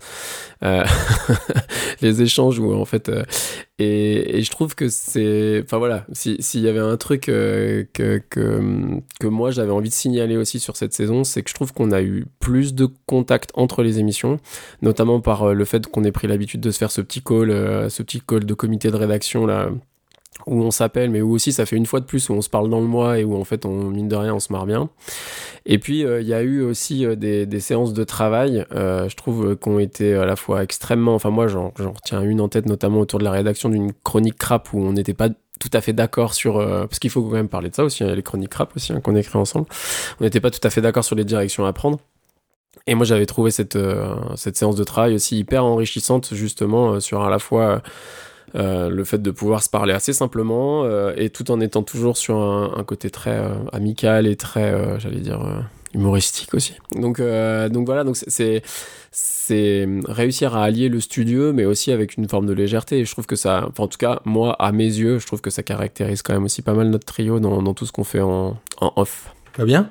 [0.63, 0.85] Euh,
[2.03, 3.09] les échanges où, en fait.
[3.09, 3.25] Euh,
[3.79, 5.63] et, je trouve que c'est.
[5.65, 9.95] Enfin voilà, s'il si y avait un truc que, que, que moi j'avais envie de
[9.95, 13.51] signaler aussi sur cette saison, c'est que je trouve qu'on a eu plus de contact
[13.55, 14.39] entre les émissions,
[14.81, 17.89] notamment par le fait qu'on ait pris l'habitude de se faire ce petit call, euh,
[17.89, 19.69] ce petit call de comité de rédaction là
[20.47, 22.51] où on s'appelle, mais où aussi ça fait une fois de plus où on se
[22.51, 24.67] parle dans le mois et où en fait on mine de rien on se marre
[24.67, 24.91] bien.
[25.65, 29.57] Et puis il euh, y a eu aussi euh, des, séances de travail, je trouve,
[29.57, 31.15] qui ont été à la fois extrêmement.
[31.15, 34.73] Enfin moi j'en retiens une en tête notamment autour de la rédaction d'une chronique crap
[34.73, 37.71] où on n'était pas tout à fait d'accord sur parce qu'il faut quand même parler
[37.71, 39.67] de ça aussi, hein, les chroniques crap aussi hein, qu'on écrit ensemble.
[40.21, 42.01] On n'était pas tout à fait d'accord sur les directions à prendre.
[42.87, 47.23] Et moi j'avais trouvé cette euh, cette séance de travail aussi hyper enrichissante justement sur
[47.23, 47.83] à la fois
[48.57, 52.17] euh, le fait de pouvoir se parler assez simplement euh, et tout en étant toujours
[52.17, 55.41] sur un, un côté très euh, amical et très, euh, j'allais dire,
[55.95, 56.75] humoristique aussi.
[56.95, 58.63] Donc, euh, donc voilà, donc c'est
[59.11, 62.99] c'est réussir à allier le studieux, mais aussi avec une forme de légèreté.
[62.99, 65.41] Et je trouve que ça, enfin, en tout cas, moi, à mes yeux, je trouve
[65.41, 68.05] que ça caractérise quand même aussi pas mal notre trio dans, dans tout ce qu'on
[68.05, 69.33] fait en, en off.
[69.57, 69.91] Pas bien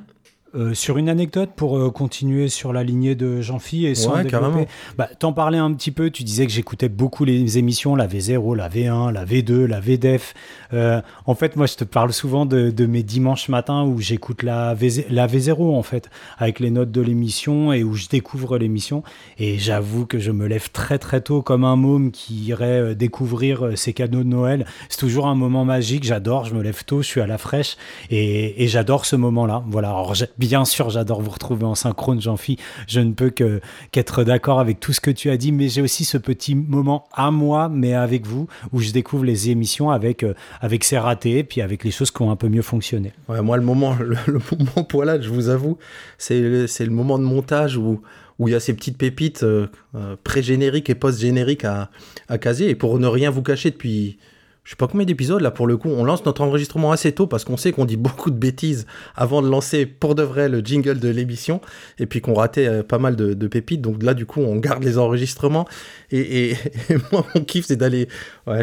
[0.56, 4.24] Euh, sur une anecdote pour euh, continuer sur la lignée de Jean-Phi et sans Ouais,
[4.24, 4.68] développer.
[5.00, 8.56] Bah, T'en parlais un petit peu, tu disais que j'écoutais beaucoup les émissions, la V0,
[8.56, 10.36] la V1, la V2, la VDEF.
[10.74, 14.44] Euh, en fait, moi, je te parle souvent de, de mes dimanches matins où j'écoute
[14.44, 18.60] la, V, la V0, en fait, avec les notes de l'émission et où je découvre
[18.60, 19.02] l'émission.
[19.40, 23.72] Et j'avoue que je me lève très très tôt comme un môme qui irait découvrir
[23.76, 24.68] ses cadeaux de Noël.
[24.90, 27.76] C'est toujours un moment magique, j'adore, je me lève tôt, je suis à la fraîche
[28.12, 29.64] et, et j'adore ce moment-là.
[29.68, 30.14] Voilà, alors
[30.48, 32.58] bien sûr, j'adore vous retrouver en synchrone, Jean-Phi.
[32.88, 35.82] Je ne peux que qu'être d'accord avec tout ce que tu as dit, mais j'ai
[35.82, 40.24] aussi ce petit moment à moi, mais avec vous, où je découvre les émissions avec,
[40.24, 43.14] euh, avec ses ratés, puis avec les choses qui ont un peu mieux fonctionné.
[43.30, 45.78] Ouais, moi, le moment, le, le moment poilade, je vous avoue,
[46.18, 48.02] c'est le, le moment de montage où
[48.40, 51.92] où il y a ces petites pépites euh, euh, pré-génériques et post-génériques à,
[52.28, 52.68] à caser.
[52.68, 54.18] Et pour ne rien vous cacher, depuis
[54.64, 57.28] je sais pas combien d'épisodes là pour le coup, on lance notre enregistrement assez tôt
[57.28, 60.62] parce qu'on sait qu'on dit beaucoup de bêtises avant de lancer pour de vrai le
[60.62, 61.60] jingle de l'émission
[62.00, 63.82] et puis qu'on ratait euh, pas mal de, pépites.
[63.82, 65.68] Donc là, du coup, on garde les enregistrements.
[66.12, 66.56] Et,
[67.12, 68.08] moi, mon kiff, c'est d'aller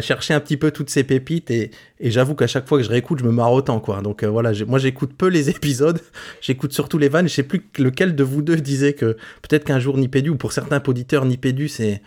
[0.01, 1.51] chercher un petit peu toutes ces pépites.
[1.51, 4.01] Et, j'avoue qu'à chaque fois que je réécoute, je me marre autant, quoi.
[4.01, 5.99] Donc euh, voilà, moi, j'écoute peu les épisodes.
[6.41, 7.27] J'écoute surtout les vannes.
[7.27, 10.51] Je sais plus lequel de vous deux disait que peut-être qu'un jour Nipédu, ou pour
[10.51, 12.01] certains auditeurs, Nipédu, c'est.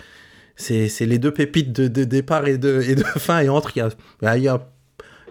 [0.56, 3.40] C'est les deux pépites de, de départ et de, et de fin.
[3.40, 3.88] Et entre, il y a,
[4.22, 4.60] bah, y, a,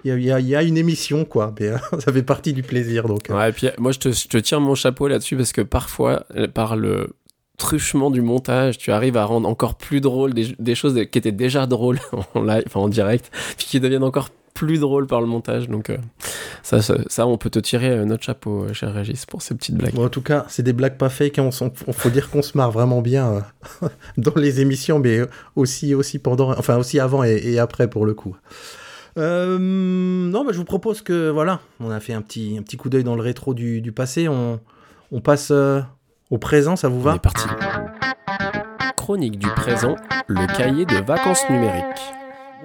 [0.03, 1.53] y, y y a une émission, quoi.
[1.59, 3.07] Mais, euh, ça fait partie du plaisir.
[3.07, 5.51] Donc, euh, Ouais, et puis moi je te, je te tire mon chapeau là-dessus parce
[5.53, 7.15] que parfois, euh, par le
[7.57, 11.31] truchement du montage, tu arrives à rendre encore plus drôle des, des choses qui étaient
[11.31, 11.99] déjà drôles
[12.33, 15.67] en live, enfin en direct, puis qui deviennent encore plus drôles par le montage.
[15.69, 15.97] Donc euh,
[16.61, 19.55] ça, ça, ça, on peut te tirer euh, notre chapeau, euh, cher Régis, pour ces
[19.55, 19.93] petites blagues.
[19.93, 21.39] Bon, en tout cas, c'est des blagues pas fake.
[21.39, 21.49] hein.
[21.87, 23.43] On, faut dire qu'on se marre vraiment bien
[23.83, 23.87] euh,
[24.17, 25.21] dans les émissions, mais
[25.55, 28.35] aussi, aussi pendant, enfin aussi avant et, et après pour le coup.
[29.15, 32.89] Non, bah, je vous propose que voilà, on a fait un petit, un petit coup
[32.89, 34.27] d'œil dans le rétro du, du passé.
[34.27, 34.59] On,
[35.11, 35.51] on passe
[36.31, 37.47] au présent, ça vous On va est parti.
[38.97, 39.95] Chronique du présent,
[40.27, 42.01] le cahier de vacances numériques.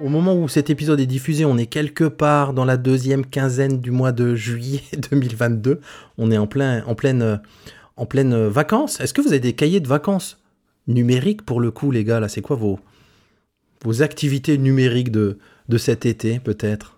[0.01, 3.81] Au moment où cet épisode est diffusé, on est quelque part dans la deuxième quinzaine
[3.81, 4.81] du mois de juillet
[5.11, 5.81] 2022.
[6.17, 9.01] On est en plein, en pleine, vacances.
[9.01, 10.41] Est-ce que vous avez des cahiers de vacances
[10.87, 12.79] numériques pour le coup, les gars Là, c'est quoi vos,
[13.83, 16.95] vos activités numériques de, de cet été, peut-être?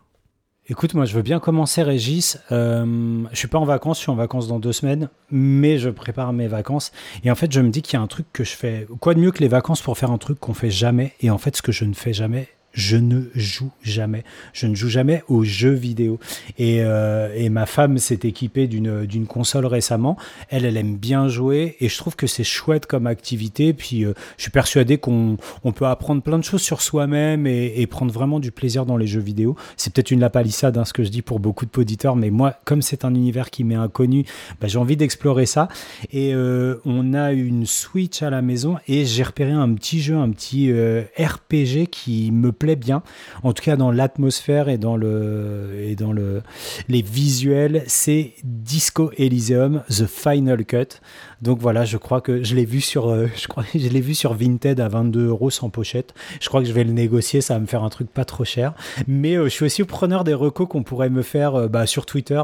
[0.70, 2.38] Écoute, moi, je veux bien commencer, Régis.
[2.52, 5.90] Euh, je suis pas en vacances, je suis en vacances dans deux semaines, mais je
[5.90, 6.92] prépare mes vacances.
[7.24, 8.86] Et en fait, je me dis qu'il y a un truc que je fais.
[9.00, 11.14] Quoi de mieux que les vacances pour faire un truc qu'on fait jamais?
[11.22, 14.24] Et en fait, ce que je ne fais jamais, je ne joue jamais.
[14.54, 16.20] Je ne joue jamais aux jeux vidéo.
[16.58, 20.18] Et, euh, et ma femme s'est équipée d'une console récemment.
[20.50, 23.74] Elle, elle aime bien jouer et je trouve que c'est chouette comme activité.
[23.74, 27.88] Puis euh, je suis persuadé qu'on on peut apprendre plein de choses sur soi-même et,
[27.92, 29.58] prendre vraiment du plaisir dans les jeux vidéo.
[29.76, 31.72] C'est peut-être une lapalissade, hein, ce que je dis pour beaucoup de
[32.16, 34.24] mais moi, comme c'est un univers qui m'est inconnu,
[34.62, 35.68] bah, j'ai envie d'explorer ça.
[36.14, 40.16] Et euh, on a une Switch à la maison et j'ai repéré un petit jeu,
[40.16, 43.04] un petit RPG qui me bien.
[43.44, 46.42] En tout cas, dans l'atmosphère et dans le et dans le
[46.88, 51.00] les visuels, c'est Disco Elysium The Final Cut.
[51.42, 54.16] Donc voilà, je crois que je l'ai vu sur euh, je crois je l'ai vu
[54.16, 56.14] sur Vinted à 22 euros sans pochette.
[56.40, 58.46] Je crois que je vais le négocier, ça va me faire un truc pas trop
[58.46, 58.74] cher.
[59.08, 62.06] Mais euh, je suis aussi preneur des recos qu'on pourrait me faire euh, bah, sur
[62.06, 62.42] Twitter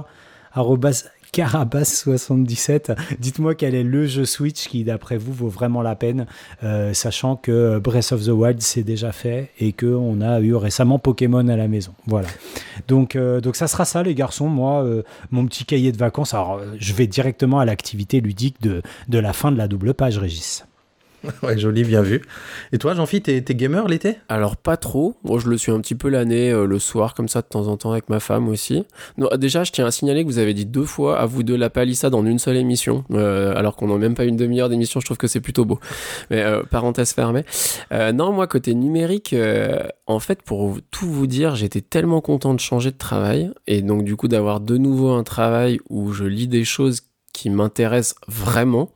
[1.34, 2.96] Carabas77.
[3.20, 6.26] Dites-moi quel est le jeu Switch qui, d'après vous, vaut vraiment la peine,
[6.64, 10.56] euh, sachant que Breath of the Wild c'est déjà fait et que on a eu
[10.56, 11.94] récemment Pokémon à la maison.
[12.06, 12.28] Voilà.
[12.88, 14.48] Donc, euh, donc ça sera ça, les garçons.
[14.48, 16.34] Moi, euh, mon petit cahier de vacances.
[16.34, 20.18] Alors, je vais directement à l'activité ludique de, de la fin de la double page,
[20.18, 20.66] Régis.
[21.44, 22.22] Ouais, joli, bien vu.
[22.72, 24.18] Et toi, Jean-Philippe, t'es, gamer l'été?
[24.30, 27.28] Alors pas trop, moi je le suis un petit peu l'année, euh, le soir comme
[27.28, 28.86] ça de temps en temps avec ma femme aussi.
[29.18, 31.56] Non, déjà je tiens à signaler que vous avez dit deux fois à vous deux
[31.56, 35.00] la palissade en une seule émission, euh, alors qu'on n'a même pas une demi-heure d'émission,
[35.00, 35.80] je trouve que c'est plutôt beau.
[36.30, 37.46] Mais euh, parenthèse fermée.
[37.92, 39.36] Non, moi côté numérique,
[40.08, 44.04] en fait pour tout vous dire, j'étais tellement content de changer de travail et donc
[44.04, 47.02] du coup d'avoir de nouveau un travail où je lis des choses
[47.34, 48.92] qui m'intéressent vraiment.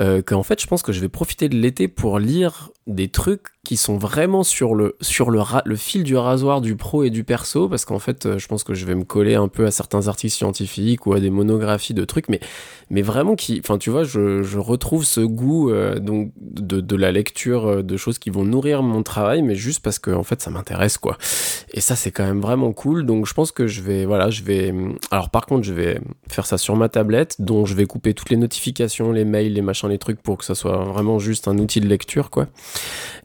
[0.00, 3.48] Euh, qu'en fait je pense que je vais profiter de l'été pour lire des trucs
[3.64, 7.22] qui sont vraiment sur le sur le, le fil du rasoir du pro et du
[7.22, 9.70] perso parce qu'en fait euh, je pense que je vais me coller un peu à
[9.70, 12.40] certains articles scientifiques ou à des monographies de trucs mais
[12.90, 16.96] mais vraiment qui enfin tu vois je, je retrouve ce goût euh, donc de, de
[16.96, 20.24] la lecture euh, de choses qui vont nourrir mon travail mais juste parce que en
[20.24, 21.16] fait ça m'intéresse quoi.
[21.72, 23.06] Et ça c'est quand même vraiment cool.
[23.06, 24.74] Donc je pense que je vais voilà je vais
[25.12, 28.30] alors par contre je vais faire ça sur ma tablette dont je vais couper toutes
[28.30, 31.58] les notifications les mails les machins les trucs pour que ça soit vraiment juste un
[31.58, 32.48] outil de lecture quoi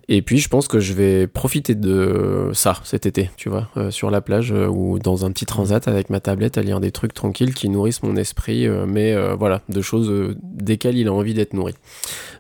[0.10, 3.92] Et puis je pense que je vais profiter de ça cet été, tu vois, euh,
[3.92, 6.92] sur la plage euh, ou dans un petit transat avec ma tablette à lire des
[6.92, 11.34] trucs tranquilles qui nourrissent mon esprit, euh, mais voilà, de choses desquelles il a envie
[11.34, 11.74] d'être nourri.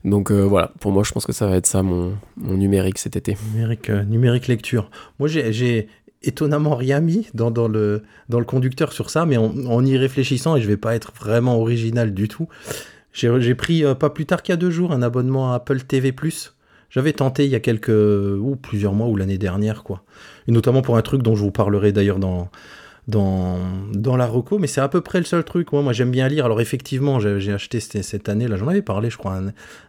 [0.05, 3.35] Donc voilà, pour moi je pense que ça va être ça mon, numérique cet été.
[3.53, 4.89] Numérique, lecture.
[5.19, 5.87] Moi, j'ai-
[6.23, 8.01] étonnamment rien mis dans, le,
[8.47, 12.27] conducteur sur ça, mais en, y réfléchissant, et je vais pas être vraiment original du
[12.27, 12.47] tout,
[13.13, 16.13] j'ai pris pas plus tard qu'il y a deux jours un abonnement à Apple TV+.
[16.89, 20.03] J'avais tenté il y a quelques ou plusieurs mois ou l'année dernière quoi.
[20.47, 22.49] Et notamment pour un truc dont je vous parlerai d'ailleurs dans
[23.07, 23.57] dans
[23.93, 25.71] dans la reco, mais c'est à peu près le seul truc.
[25.71, 26.45] Moi, moi j'aime bien lire.
[26.45, 29.39] Alors effectivement, j'ai acheté cette, année là, j'en avais parlé, je crois,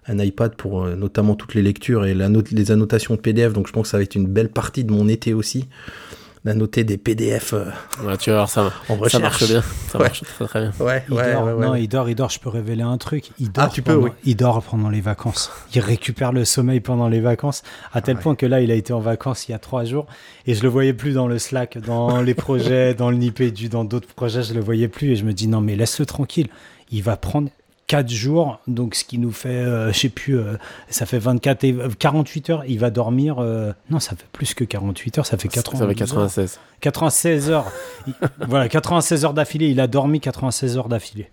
[0.06, 3.52] un, iPad pour euh, notamment toutes les lectures et les annotations PDF.
[3.52, 5.68] Donc je pense que ça va être une belle partie de mon été aussi
[6.44, 7.64] d'annoter des PDF euh,
[8.04, 9.22] Ouais, tu vas voir, ça, en ça recherche.
[9.22, 9.62] marche bien.
[9.90, 10.04] Ça Ouais.
[10.06, 10.72] marche très très bien.
[10.80, 11.44] Ouais, Il ouais, dort.
[11.44, 11.66] ouais, ouais.
[11.66, 12.30] Non, il dort, il dort.
[12.30, 13.30] Je peux révéler un truc.
[13.38, 14.10] Il dort, Ah, tu peux, pendant, oui.
[14.24, 15.50] il dort pendant les vacances.
[15.74, 18.22] Il récupère le sommeil pendant les vacances, à tel Ah ouais.
[18.22, 20.06] point que là, il a été en vacances il y a trois jours
[20.46, 23.84] et je le voyais plus dans le Slack, dans les projets, dans le Nipédu, dans
[23.84, 26.48] d'autres projets, je le voyais plus et je me dis non, mais laisse-le tranquille.
[26.90, 27.48] Il va prendre
[27.88, 30.54] 4 jours, donc ce qui nous fait, euh, je sais plus, euh,
[30.88, 32.64] ça fait 24 et, euh, 48 heures.
[32.68, 35.86] Il va dormir, euh, non, ça fait plus que 48 heures, ça fait 80 Ça
[35.88, 36.60] fait 96.
[36.80, 37.66] 96 heures.
[38.06, 38.14] Il-
[38.46, 39.68] voilà, 96 heures d'affilée.
[39.70, 41.30] Il a dormi 96 heures d'affilée.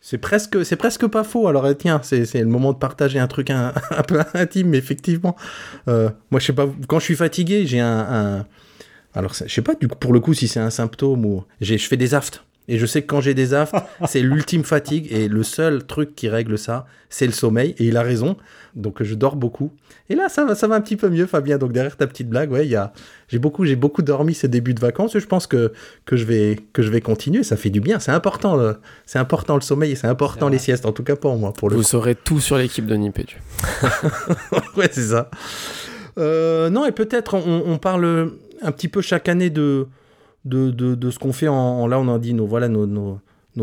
[0.00, 1.48] C'est presque, c'est presque pas faux.
[1.48, 4.68] Alors euh, tiens, c'est, c'est le moment de partager un truc un, un peu intime,
[4.68, 5.34] mais effectivement.
[5.88, 7.86] Euh, moi, je sais pas, quand je suis fatigué, j'ai un,
[8.40, 8.46] un-
[9.14, 11.78] alors je sais pas du coup pour le coup si c'est un symptôme ou j'ai,
[11.78, 12.44] je fais des aftes.
[12.68, 13.74] Et je sais que quand j'ai des aftes,
[14.06, 17.74] c'est l'ultime fatigue et le seul truc qui règle ça, c'est le sommeil.
[17.78, 18.36] Et il a raison.
[18.74, 19.72] Donc je dors beaucoup.
[20.10, 21.58] Et là, ça va, ça va un petit peu mieux, Fabien.
[21.58, 22.92] Donc derrière ta petite blague, ouais, il y a,
[23.28, 25.14] j'ai beaucoup, j'ai beaucoup dormi ces débuts de vacances.
[25.14, 25.72] Et je pense que
[26.04, 27.42] que je vais, que je vais continuer.
[27.42, 27.98] Ça fait du bien.
[28.00, 28.76] C'est important, le,
[29.06, 30.86] c'est important le sommeil et c'est important les siestes.
[30.86, 31.88] En tout cas pour moi, pour le Vous coup.
[31.88, 33.40] saurez tout sur l'équipe de Nipédu.
[34.76, 35.30] ouais, c'est ça.
[36.18, 39.86] Euh, non, et peut-être on, on parle un petit peu chaque année de,
[40.46, 42.86] de, de, de ce qu'on fait en, en- Là, on a dit nos, voilà, nos,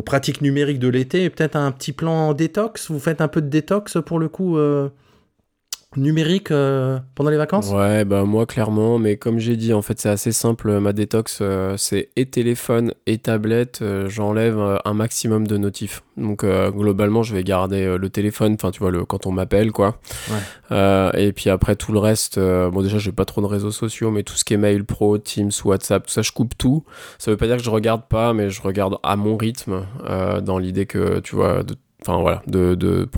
[0.01, 2.91] pratiques numériques de l'été et peut-être un petit plan détox?
[2.91, 4.89] Vous faites un peu de détox pour le coup euh,
[5.97, 7.69] numérique euh, pendant les vacances?
[7.71, 11.39] Ouais, bah moi clairement, mais comme j'ai dit, en fait c'est assez simple, ma détox
[11.41, 16.03] euh, c'est et téléphone et tablette, euh, j'enlève euh, un maximum de notifs.
[16.17, 19.31] Donc euh, globalement je vais garder euh, le téléphone, enfin tu vois, le, quand on
[19.31, 19.99] m'appelle quoi.
[20.29, 20.37] Ouais.
[20.71, 23.71] Euh, et puis après tout le reste, euh, bon déjà j'ai pas trop de réseaux
[23.71, 26.83] sociaux, mais tout ce qui est mail pro, Teams, WhatsApp, tout ça je coupe tout.
[27.17, 30.41] Ça veut pas dire que je regarde pas, mais je regarde à mon rythme, euh,
[30.41, 31.63] dans l'idée que tu vois...
[31.63, 33.09] De, Enfin voilà, de, de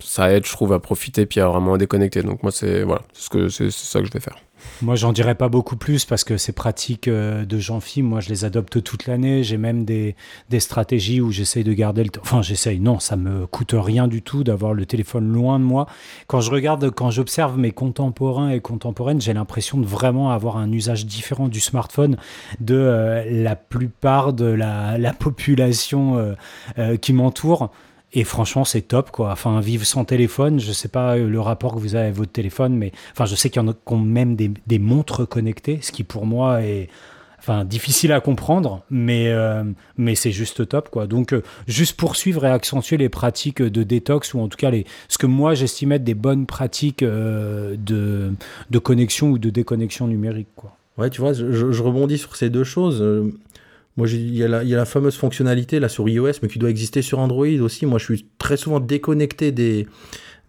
[0.00, 2.22] ça aide, je trouve, à profiter puis à vraiment déconnecter.
[2.22, 4.36] Donc moi c'est voilà, ce que c'est ça que je vais faire.
[4.82, 8.28] Moi, j'en dirais pas beaucoup plus parce que ces pratiques euh, de Jean-Philippe, moi, je
[8.28, 9.44] les adopte toute l'année.
[9.44, 10.16] J'ai même des,
[10.50, 12.10] des stratégies où j'essaye de garder le...
[12.10, 15.64] t- Enfin, j'essaye, non, ça me coûte rien du tout d'avoir le téléphone loin de
[15.64, 15.86] moi.
[16.26, 20.72] Quand je regarde, quand j'observe mes contemporains et contemporaines, j'ai l'impression de vraiment avoir un
[20.72, 22.16] usage différent du smartphone
[22.58, 26.34] de euh, la plupart de la, la population
[26.78, 27.70] euh, qui m'entoure.
[28.14, 29.30] Et franchement, c'est top, quoi.
[29.30, 32.32] Enfin, vivre sans téléphone, je sais pas euh, le rapport que vous avez avec votre
[32.32, 35.80] téléphone, mais enfin, je sais qu'il y en a qui ont même des, montres connectées,
[35.82, 36.88] ce qui pour moi est
[37.38, 39.62] enfin difficile à comprendre, mais euh,
[39.98, 41.06] mais c'est juste top, quoi.
[41.06, 44.86] Donc, euh, juste poursuivre et accentuer les pratiques de détox ou en tout cas les
[45.08, 47.76] ce que moi j'estime être des bonnes pratiques de
[48.70, 50.74] de connexion ou de déconnexion numérique, quoi.
[50.96, 53.04] Ouais, tu vois, je rebondis sur ces deux choses.
[53.98, 57.18] Moi, il y, a la- fameuse fonctionnalité là sur iOS, mais qui doit exister sur
[57.18, 57.84] Android aussi.
[57.84, 59.88] Moi, je suis très souvent déconnecté des,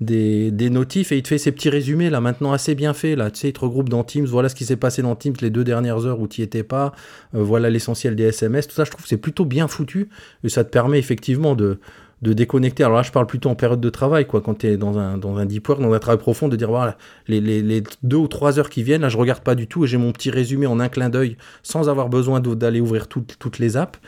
[0.01, 3.17] des, notifs et il te fait ces petits résumés là maintenant assez bien faits.
[3.17, 4.27] Là, tu sais, il te regroupe dans Teams.
[4.27, 6.61] Voilà ce qui s'est passé dans Teams les deux dernières heures où tu n'y étais
[6.61, 6.93] pas.
[7.33, 8.67] Euh, voilà l'essentiel des SMS.
[8.67, 10.09] Tout ça, je trouve que c'est plutôt bien foutu
[10.43, 11.79] et ça te permet effectivement de
[12.21, 12.83] de déconnecter.
[12.83, 15.17] Alors là, je parle plutôt en période de travail, quoi, quand tu es dans un,
[15.17, 18.17] dans un deep work, dans un travail profond, de dire, voilà, les, les, les deux
[18.17, 20.29] ou trois heures qui viennent, là, je regarde pas du tout et j'ai mon petit
[20.29, 23.99] résumé en un clin d'œil sans avoir besoin d'aller ouvrir toutes les apps.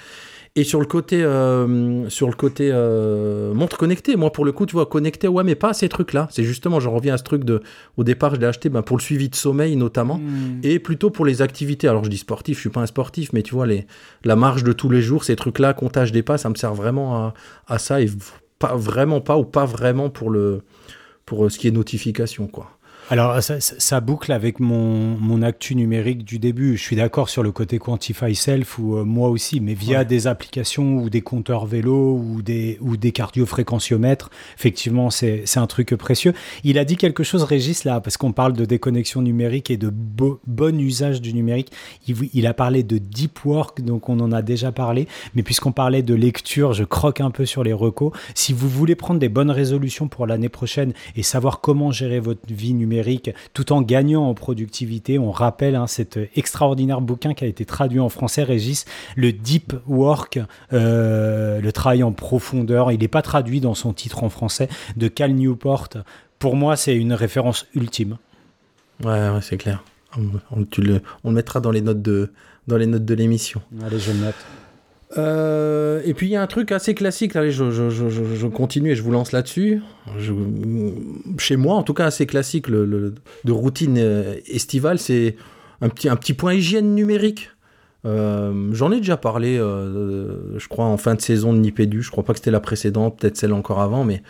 [0.57, 4.65] Et sur le côté, euh, sur le côté euh, montre connectée, moi pour le coup,
[4.65, 6.27] tu vois, connecté, ouais, mais pas à ces trucs-là.
[6.29, 7.61] C'est justement, j'en reviens à ce truc de,
[7.95, 10.19] au départ, je l'ai acheté ben, pour le suivi de sommeil notamment,
[10.63, 11.87] et plutôt pour les activités.
[11.87, 13.87] Alors je dis sportif, je suis pas un sportif, mais tu vois, les,
[14.25, 17.15] la marche de tous les jours, ces trucs-là, comptage des pas, ça me sert vraiment
[17.15, 17.33] à,
[17.67, 18.09] à ça et
[18.59, 20.63] pas vraiment pas ou pas vraiment pour le,
[21.25, 22.77] pour euh, ce qui est notification, quoi.
[23.11, 26.77] Alors, ça, boucle avec mon, mon actu numérique du début.
[26.77, 30.05] Je suis d'accord sur le côté Quantify Self, ou euh, moi aussi, mais via Ouais.
[30.05, 34.29] des applications ou des compteurs vélo ou des, ou des cardiofréquentiomètres.
[34.57, 36.33] Effectivement, c'est c'est un truc précieux.
[36.63, 39.89] Il a dit quelque chose, Régis, là, parce qu'on parle de déconnexion numérique et de
[39.89, 41.73] bo- bon usage du numérique.
[42.07, 45.09] Il, il a parlé de deep work, donc on en a déjà parlé.
[45.35, 48.13] Mais puisqu'on parlait de lecture, je croque un peu sur les recos.
[48.35, 52.39] Si vous voulez prendre des bonnes résolutions pour l'année prochaine et savoir comment gérer votre
[52.47, 55.17] vie numérique, numérique tout en gagnant en productivité.
[55.19, 58.85] On rappelle hein, cet extraordinaire bouquin qui a été traduit en français, Régis,
[59.15, 60.39] le Deep Work,
[60.73, 62.91] euh, le travail en profondeur.
[62.91, 65.89] Il n'est pas traduit dans son titre en français de Cal Newport.
[66.39, 68.17] Pour moi, c'est une référence ultime.
[69.03, 69.83] Ouais, ouais, c'est clair.
[70.17, 72.31] On, on- tu le, on le mettra dans les notes de,
[72.67, 73.61] dans les notes de l'émission.
[73.83, 74.35] Allez, je note.
[75.17, 79.03] Euh, et puis il y a un truc assez classique, allez, je, continue et je
[79.03, 79.81] vous lance là-dessus.
[81.37, 85.35] Chez moi, en tout cas, assez classique de routine euh, estivale, c'est
[85.81, 87.51] un petit, un petit point hygiène numérique.
[88.05, 92.01] Euh, J'en ai déjà parlé, je crois, en fin de saison de Nipédu.
[92.01, 94.23] Je crois pas que c'était la précédente, peut-être celle encore avant, mais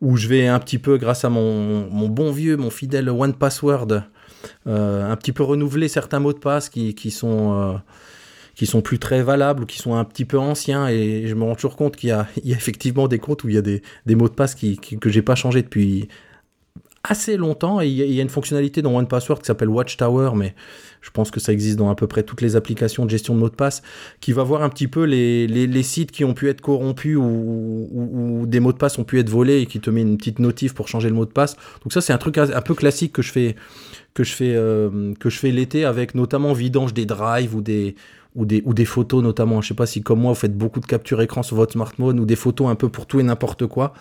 [0.00, 4.02] où je vais un petit peu, grâce à mon, bon vieux, mon fidèle One Password,
[4.66, 7.80] un petit peu renouveler certains mots de passe qui sont.
[8.58, 10.88] Qui sont plus très valables ou qui sont un petit peu anciens.
[10.88, 13.58] Et je me rends toujours compte qu'il y a, effectivement des comptes où il y
[13.58, 13.82] a des,
[14.16, 16.08] mots de passe qui, qui- que j'ai pas changé depuis
[17.04, 17.80] assez longtemps.
[17.80, 20.56] Et il y, a, une fonctionnalité dans OnePassword qui s'appelle Watchtower mais
[21.00, 23.38] je pense que ça existe dans à peu près toutes les applications de gestion de
[23.38, 23.80] mots de passe
[24.20, 27.88] qui va voir un petit peu les, les, sites qui ont pu être corrompus ou,
[27.92, 30.40] ou- des mots de passe ont pu être volés et qui te met une petite
[30.40, 31.54] notif pour changer le mot de passe.
[31.84, 33.54] Donc ça c'est un truc un un peu classique que je fais
[34.14, 37.94] que je fais euh, que je fais l'été avec notamment vidange des drives ou des
[38.38, 39.60] ou des, photos notamment.
[39.60, 42.20] Je sais pas si comme moi vous faites beaucoup de capture écran sur votre smartphone
[42.20, 43.92] ou des photos un peu pour tout et n'importe quoi.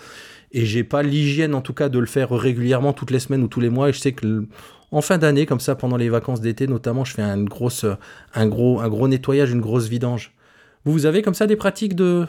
[0.51, 3.47] Et j'ai pas l'hygiène en tout cas de le faire régulièrement toutes les semaines ou
[3.47, 3.89] tous les mois.
[3.89, 4.45] Et je sais que
[4.91, 7.85] en fin d'année, comme ça, pendant les vacances d'été notamment, je fais grosse,
[8.33, 10.33] un gros, un gros nettoyage, une grosse vidange.
[10.85, 12.25] Vous, avez comme ça des pratiques de,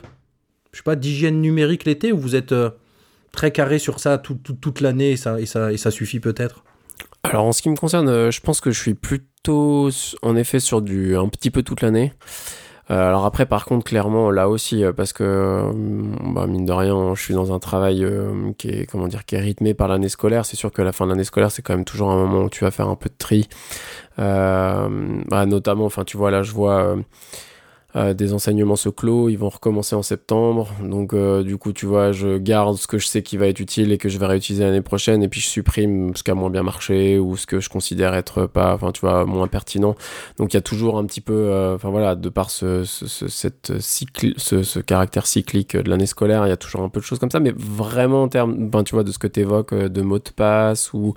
[0.72, 2.70] je sais pas, d'hygiène numérique l'été ou vous êtes euh,
[3.30, 6.64] très carré sur ça tout- tout- toute l'année et ça, et, ça, suffit peut-être?
[7.22, 8.94] Alors en ce qui me concerne, euh, je pense que je suis
[9.50, 12.12] en effet sur du un petit peu toute l'année.
[12.90, 15.72] Euh, alors après par contre clairement là aussi euh, parce que euh,
[16.32, 18.06] bah, mine de rien je suis dans un travail
[18.56, 21.04] qui est comment dire qui est rythmé par l'année scolaire c'est sûr que la fin
[21.04, 23.10] de l'année scolaire c'est quand même toujours un moment où tu vas faire un peu
[23.10, 23.46] de tri
[24.16, 24.88] bah,
[25.46, 26.96] notamment enfin tu vois là je vois
[27.96, 30.68] euh, euh, des enseignements se clos, ils vont recommencer en septembre.
[30.82, 33.60] Donc euh, du coup, tu vois, je garde ce que je sais qui va être
[33.60, 36.34] utile et que je vais réutiliser l'année prochaine, et puis je supprime ce qui a
[36.34, 39.94] moins bien marché ou ce que je considère être pas, enfin tu vois, moins pertinent.
[40.38, 43.06] Donc il y a toujours un petit peu, euh, enfin voilà, de par ce, ce,
[43.06, 43.48] ce-
[43.80, 47.04] cycle, ce, ce caractère cyclique de l'année scolaire, il y a toujours un peu de
[47.04, 49.74] choses comme ça, mais vraiment en termes, ben, tu vois, de ce que tu évoques,
[49.74, 51.14] de mots de passe ou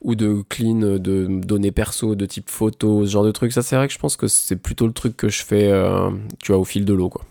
[0.00, 3.52] ou de clean, de données perso, de type photo, ce genre de trucs.
[3.52, 6.10] Ça, c'est vrai que je pense que c'est plutôt le truc que je fais, euh,
[6.42, 7.24] tu vois, au fil de l'eau, quoi.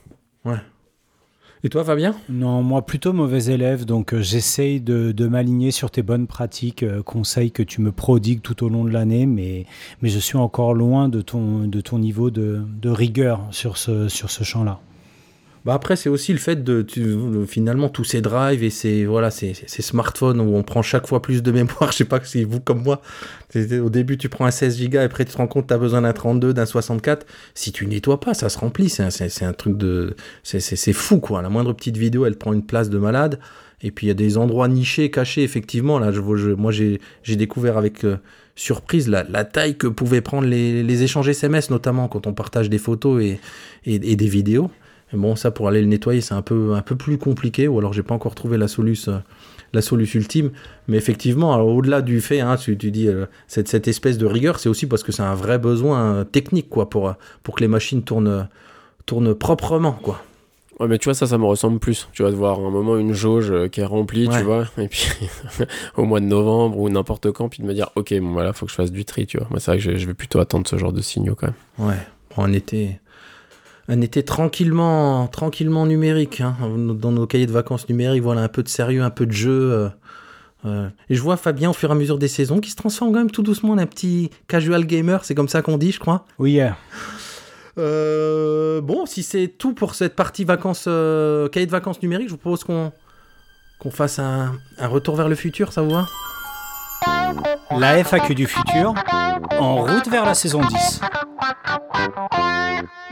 [1.65, 2.13] Et toi, Fabien?
[2.28, 6.84] Non, moi plutôt mauvais élève, donc euh, j'essaye de, de m'aligner sur tes bonnes pratiques,
[6.84, 9.65] euh, conseils que tu me prodigues tout au long de l'année, mais,
[10.02, 14.10] mais je suis encore loin de ton, de ton niveau de, de rigueur sur ce,
[14.10, 14.82] sur ce champ-là.
[15.65, 16.86] Bah après, c'est aussi le fait de
[17.47, 21.41] finalement tous ces drives et ces voilà ces, smartphones où on prend chaque fois plus
[21.41, 21.91] de mémoire.
[21.91, 23.02] Je sais pas si vous comme moi,
[23.56, 25.78] au début tu prends un 16 Go et après tu te rends compte tu as
[25.78, 27.26] besoin d'un 32, d'un 64.
[27.54, 28.89] Si tu nettoies pas, ça se remplit.
[28.89, 29.04] C'est
[29.43, 31.41] un, truc de c'est- fou quoi.
[31.41, 33.39] La moindre petite vidéo, elle prend une place de malade.
[33.82, 35.97] Et puis il y a des endroits nichés, cachés effectivement.
[35.97, 38.17] Là, je, moi j'ai j'ai découvert avec euh,
[38.56, 43.23] surprise la, taille que pouvaient prendre les, échanges SMS notamment quand on partage des photos
[43.86, 44.69] et des vidéos.
[45.13, 47.93] Bon, ça pour aller le nettoyer, c'est un peu, un peu plus compliqué, ou alors
[47.93, 49.19] j'ai pas encore trouvé la euh,
[49.73, 50.52] la soluce ultime.
[50.88, 54.60] Mais effectivement, au-delà du fait, hein, tu, tu dis euh, cette, cette espèce de rigueur,
[54.60, 57.67] c'est aussi parce que c'est un vrai besoin euh, technique, quoi, pour, pour que les
[57.67, 58.47] machines tournent,
[59.06, 60.21] tournent proprement, quoi.
[60.80, 62.08] Ouais, mais tu vois, ça, ça me ressemble plus.
[62.13, 64.38] Tu vas te voir un moment une jauge euh, qui est remplie, Ouais.
[64.39, 65.08] tu vois, et puis
[65.97, 68.65] au mois de novembre ou n'importe quand, puis de me dire, ok, bon, voilà, faut
[68.65, 69.45] que je fasse du tri, tu vois.
[69.52, 71.89] Moi, c'est vrai que je, je vais plutôt attendre ce genre de signaux quand même.
[71.89, 71.97] Ouais,
[72.36, 72.99] bon, un été,
[73.89, 76.56] un été tranquillement, tranquillement numérique, hein,
[76.96, 79.72] dans nos cahiers de vacances numériques, voilà, un peu de sérieux, un peu de jeu.
[79.74, 79.89] euh,
[80.65, 80.89] euh.
[81.10, 83.19] Et je vois Fabien au fur et à mesure des saisons qui se transforme quand
[83.19, 86.26] même tout doucement en un petit casual gamer, c'est comme ça qu'on dit, je crois.
[86.39, 86.69] Oui, euh,
[87.78, 92.38] Euh, bon, si c'est tout pour cette partie vacances, cahier de vacances numériques, je vous
[92.38, 92.91] propose qu'on
[93.80, 96.06] qu'on fasse un, un retour vers le futur, ça vous va?
[97.78, 98.93] La FAQ du futur,
[99.60, 101.02] en route vers la saison 10.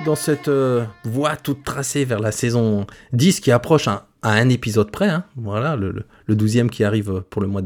[0.05, 4.89] Dans cette euh, voie toute tracée vers la saison 10 qui approche à un épisode
[4.89, 7.61] près, hein, voilà, le, le, le 12e qui arrive pour le mois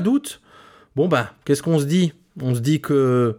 [0.00, 0.40] d'août.
[0.96, 2.12] Bon bah, qu'est-ce qu'on se dit?
[2.42, 3.38] On se dit que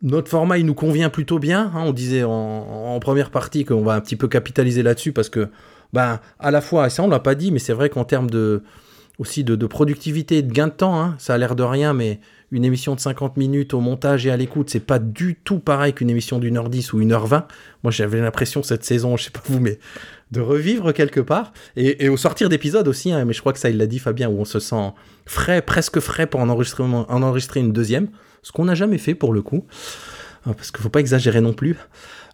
[0.00, 1.70] notre format il nous convient plutôt bien.
[1.74, 1.82] hein.
[1.84, 5.48] on disait en, première partie qu'on va un petit peu capitaliser là-dessus parce que
[5.92, 8.62] bah à la fois, ça on l'a pas dit, mais c'est vrai qu'en termes de
[9.18, 12.64] aussi de, productivité de gain de temps, hein, ça a l'air de rien, mais une
[12.64, 16.10] émission de 50 minutes au montage et à l'écoute, c'est pas du tout pareil qu'une
[16.10, 17.46] émission d'une heure 10 ou une heure 20.
[17.82, 19.78] Moi, j'avais l'impression cette saison, je sais pas vous, mais
[20.30, 21.52] de revivre quelque part.
[21.76, 24.28] Et, au sortir d'épisodes aussi, hein, mais je crois que ça, il l'a dit Fabien,
[24.28, 24.92] où on se sent
[25.26, 28.08] frais, presque frais pour en enregistrer, en enregistrer une deuxième,
[28.42, 29.66] ce qu'on n'a jamais fait pour le coup.
[30.46, 31.76] Ah, Parce qu'il faut pas exagérer non plus.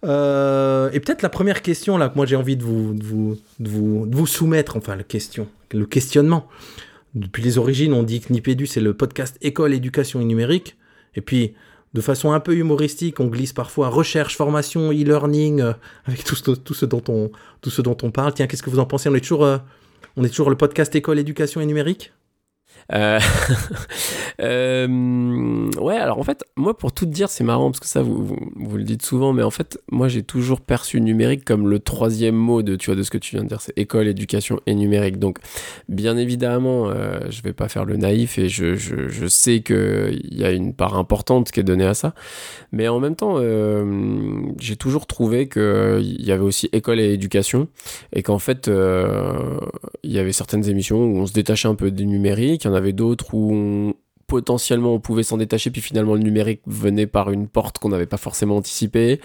[0.05, 3.39] Euh, et peut-être la première question là que moi j'ai envie de vous, de vous,
[3.59, 6.47] de vous, de vous soumettre, enfin la question, le questionnement.
[7.15, 10.77] Depuis les origines, on dit que Nipédu c'est le podcast école, éducation et numérique.
[11.15, 11.55] Et puis,
[11.95, 15.73] de façon un peu humoristique, on glisse parfois recherche, formation, e-learning, euh,
[16.07, 18.35] avec tout ce, tout, ce dont on, tout ce dont on parle.
[18.35, 19.09] Tiens, qu'est-ce que vous en pensez?
[19.09, 19.59] On est toujours, euh,
[20.17, 22.13] on est toujours le podcast école, éducation et numérique?
[22.93, 23.19] Euh,
[24.41, 28.37] euh, ouais, alors en fait, moi pour tout dire, c'est marrant parce que ça, vous,
[28.57, 32.35] vous, le dites souvent, mais en fait, moi j'ai toujours perçu numérique comme le troisième
[32.35, 34.75] mot de, tu vois, de ce que tu viens de dire, c'est école, éducation et
[34.75, 35.19] numérique.
[35.19, 35.39] Donc,
[35.89, 40.35] bien évidemment, euh, je vais pas faire le naïf et je, je, je sais qu'il
[40.35, 42.15] y a une part importante qui est donnée à ça,
[42.73, 47.69] mais en même temps, euh, j'ai toujours trouvé qu'il y avait aussi école et éducation
[48.13, 48.71] et qu'en fait,
[50.03, 53.35] il y avait certaines émissions où on se détachait un peu du numérique, avait d'autres
[53.35, 53.95] où
[54.27, 58.07] potentiellement on pouvait s'en détacher, puis finalement le numérique venait par une porte qu'on n'avait
[58.07, 59.21] pas forcément anticipée.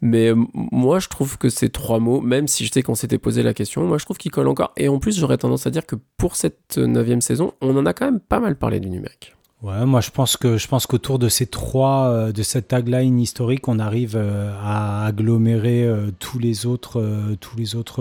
[0.00, 3.42] Mais moi je trouve que ces trois mots, même si je sais qu'on s'était posé
[3.42, 4.72] la question, moi je trouve qu'ils collent encore.
[4.76, 7.92] Et en plus j'aurais tendance à dire que pour cette neuvième saison, on en a
[7.92, 9.34] quand même pas mal parlé du numérique.
[9.64, 13.66] Ouais, moi je pense que je qu'autour de ces trois, euh, de cette tagline historique,
[13.66, 17.00] on arrive euh, à agglomérer euh, tous les autres,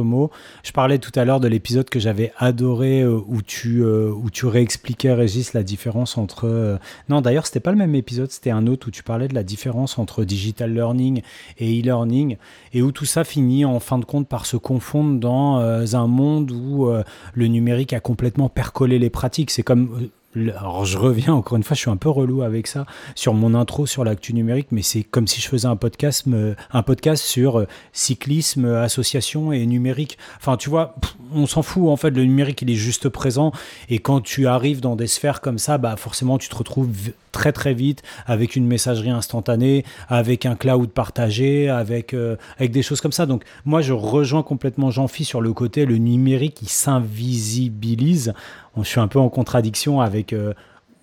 [0.02, 0.30] mots.
[0.66, 5.14] Je parlais tout à l'heure de l'épisode que j'avais adoré où tu où tu réexpliquais
[5.14, 6.80] Régis la différence entre.
[7.08, 9.44] Non, d'ailleurs c'était pas le même épisode, c'était un autre où tu parlais de la
[9.44, 11.22] différence entre digital learning
[11.60, 12.36] et e-learning
[12.74, 16.52] et où tout ça finit en fin de compte par se confondre dans un monde
[16.52, 16.90] où
[17.34, 19.52] le numérique a complètement percolé les pratiques.
[19.52, 22.86] C'est comme alors je reviens encore une fois, je suis un peu relou avec ça
[23.16, 26.26] sur mon intro sur l'actu numérique, mais c'est comme si je faisais un podcast,
[26.72, 30.18] un podcast sur euh, cyclisme, association et numérique.
[30.38, 30.96] Enfin, tu vois,
[31.34, 32.12] on s'en fout en fait.
[32.12, 33.52] Le numérique, il est juste présent,
[33.90, 37.52] et quand tu arrives dans des sphères comme ça, bah forcément, tu te retrouves très
[37.52, 43.02] très vite avec une messagerie instantanée, avec un cloud partagé, avec euh, avec des choses
[43.02, 43.26] comme ça.
[43.26, 48.34] Donc moi, je rejoins complètement Jean-Phi sur le côté le numérique, il s'invisibilise
[48.78, 50.54] je suis un peu en contradiction avec, euh,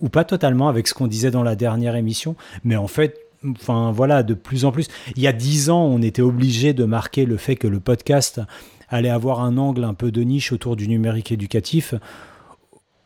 [0.00, 3.18] ou pas totalement, avec ce qu'on disait dans la dernière émission, mais en fait,
[3.50, 4.88] enfin voilà, de plus en plus.
[5.16, 8.40] Il y a dix ans, on était obligé de marquer le fait que le podcast
[8.88, 11.94] allait avoir un angle un peu de niche autour du numérique éducatif.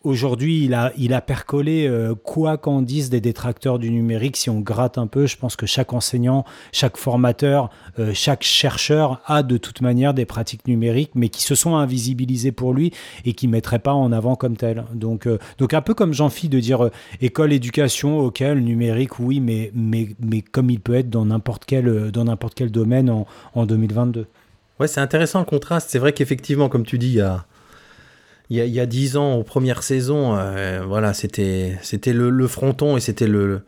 [0.05, 0.65] Aujourd'hui,
[0.99, 5.07] il a, percolé, euh, quoi qu'en disent des détracteurs du numérique, si on gratte un
[5.07, 10.13] peu, je pense que chaque enseignant, chaque formateur, euh, chaque chercheur a de toute manière
[10.13, 12.93] des pratiques numériques, mais qui se sont invisibilisées pour lui
[13.25, 14.85] et qui ne mettraient pas en avant comme tel.
[14.93, 16.91] Donc, euh, donc un peu comme Jean-Phi de dire
[17.23, 21.65] école, éducation, ok, le numérique, oui, mais, mais, mais comme il peut être dans n'importe
[21.67, 24.27] quel, dans n'importe quel domaine en, en 2022.
[24.81, 25.89] Ouais, c'est intéressant le contraste.
[25.89, 27.47] C'est vrai qu'effectivement, comme tu dis, il y a,
[28.51, 32.97] il y a, y 10 ans, aux premières saisons, euh, voilà, c'était, c'était le, fronton
[32.97, 33.63] et c'était le,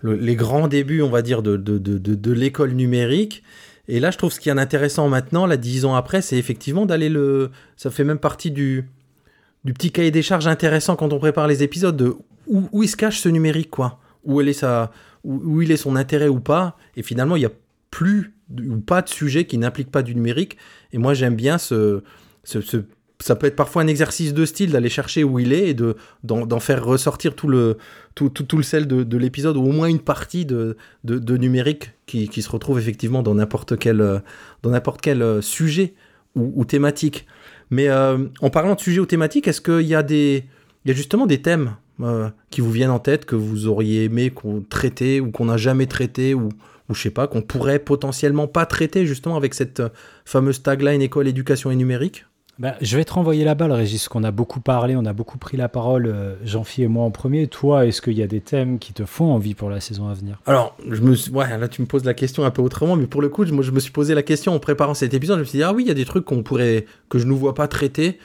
[0.00, 3.42] le- les grands débuts, on va dire, de, de, de, de, l'école numérique.
[3.86, 6.84] Et là, je trouve ce qui est intéressant maintenant, là, 10 ans après, c'est effectivement
[6.84, 7.50] d'aller le.
[7.76, 8.84] Ça fait même partie du,
[9.64, 12.14] du petit cahier des charges intéressant quand on prépare les épisodes de
[12.46, 13.98] où, où il se cache ce numérique, quoi?
[14.24, 14.90] Où, elle est sa,
[15.24, 16.76] où, où il est son intérêt ou pas?
[16.96, 17.52] Et finalement, il n'y a
[17.90, 20.56] plus ou pas de sujet qui n'implique pas du numérique.
[20.92, 22.02] Et moi, j'aime bien ce,
[22.44, 22.60] ce-
[23.20, 25.96] ça peut être parfois un exercice de style d'aller chercher où il est et de
[26.22, 27.76] d'en faire ressortir tout le
[28.14, 31.36] tout, tout, tout le sel de, de l'épisode ou au moins une partie de, de,
[31.36, 34.18] numérique qui, qui se retrouve effectivement dans n'importe quel euh,
[35.02, 35.94] quel euh, sujet
[36.34, 37.26] ou, thématique.
[37.70, 40.42] Mais euh, en parlant de sujet ou thématique, est-ce qu'il y a il
[40.84, 41.76] y a justement des thèmes
[42.50, 45.86] qui vous viennent en tête que vous auriez aimé qu'on traiter ou qu'on n'a jamais
[45.86, 46.50] traité ou
[46.88, 49.82] ou je sais pas qu'on pourrait potentiellement pas traiter justement avec cette
[50.24, 52.24] fameuse tagline école éducation et numérique
[52.58, 55.38] Bah, je vais te renvoyer la balle, Régis, qu'on a beaucoup parlé, on a beaucoup
[55.38, 57.46] pris la parole, euh, Jean-Phi et moi en premier.
[57.46, 60.14] Toi, est-ce qu'il y a des thèmes qui te font envie pour la saison à
[60.14, 60.40] venir?
[60.44, 63.52] Alors, là tu me poses la question un peu autrement, mais pour le coup, je,
[63.52, 65.36] moi, je me suis posé la question en préparant cet épisode.
[65.36, 67.26] Je me suis dit, ah oui, il y a des trucs qu'on pourrait, que je
[67.26, 68.18] ne vois pas traiter,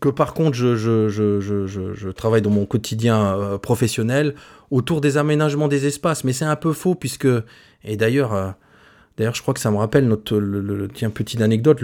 [0.00, 4.34] que par contre, je, travaille dans mon quotidien euh, professionnel
[4.72, 6.24] autour des aménagements des espaces.
[6.24, 7.28] Mais c'est un peu faux, puisque,
[7.84, 8.50] et d'ailleurs, euh,
[9.16, 11.80] d'ailleurs, je crois que ça me rappelle notre, le, tiens, petite anecdote,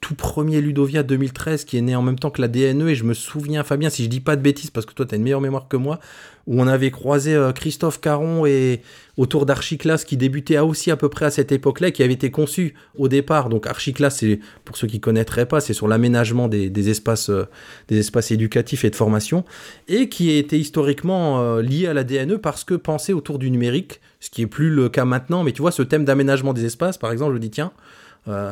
[0.00, 3.04] tout premier Ludovia 2013 qui est né en même temps que la DNE, et je
[3.04, 5.40] me souviens, Fabien, si je dis pas de bêtises, parce que toi, tu une meilleure
[5.40, 5.98] mémoire que moi,
[6.46, 8.80] où on avait croisé euh, Christophe Caron et
[9.16, 12.74] autour d'Archiclass qui débutait aussi à peu près à cette époque-là, qui avait été conçu
[12.96, 13.48] au départ.
[13.48, 17.46] Donc Archiclass, c'est pour ceux qui connaîtraient pas, c'est sur l'aménagement des, espaces, euh,
[17.88, 19.44] des espaces éducatifs et de formation,
[19.88, 24.00] et qui était historiquement euh, lié à la DNE parce que pensé autour du numérique,
[24.20, 25.42] ce qui est plus le cas maintenant.
[25.42, 27.72] Mais tu vois, ce thème d'aménagement des espaces, par exemple, je dis tiens,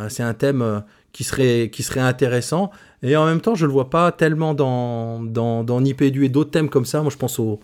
[0.09, 0.83] c'est un thème
[1.17, 2.71] qui serait, qui serait intéressant.
[3.03, 6.69] Et en même temps, je le vois pas tellement dans, dans, Nipédu et d'autres thèmes
[6.69, 7.01] comme ça.
[7.01, 7.59] Moi, je pense au,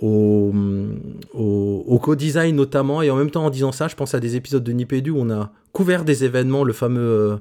[0.00, 3.02] au, co-design notamment.
[3.02, 5.18] Et en même temps, en disant ça, je pense à des épisodes de Nipédu où
[5.18, 7.00] on a couvert des événements, le fameux.
[7.00, 7.36] euh,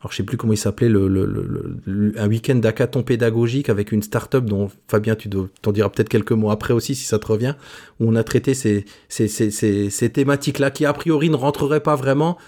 [0.00, 4.00] alors, je sais plus comment il s'appelait, le, le, un week-end d'hackathon pédagogique avec une
[4.00, 7.56] start-up dont Fabien, tu t'en diras peut-être quelques mots après aussi si ça te revient,
[8.00, 11.82] où on a traité ces, ces, ces, ces, ces thématiques-là qui a priori ne rentreraient
[11.82, 12.38] pas vraiment.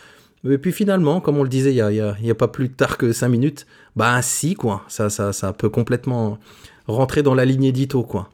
[0.48, 3.28] Et puis finalement, comme on le disait il y a, pas plus tard que 5
[3.28, 3.66] minutes,
[3.96, 4.82] bah si, quoi.
[4.88, 6.38] Ça, peut complètement
[6.86, 8.28] rentrer dans la ligne édito, quoi.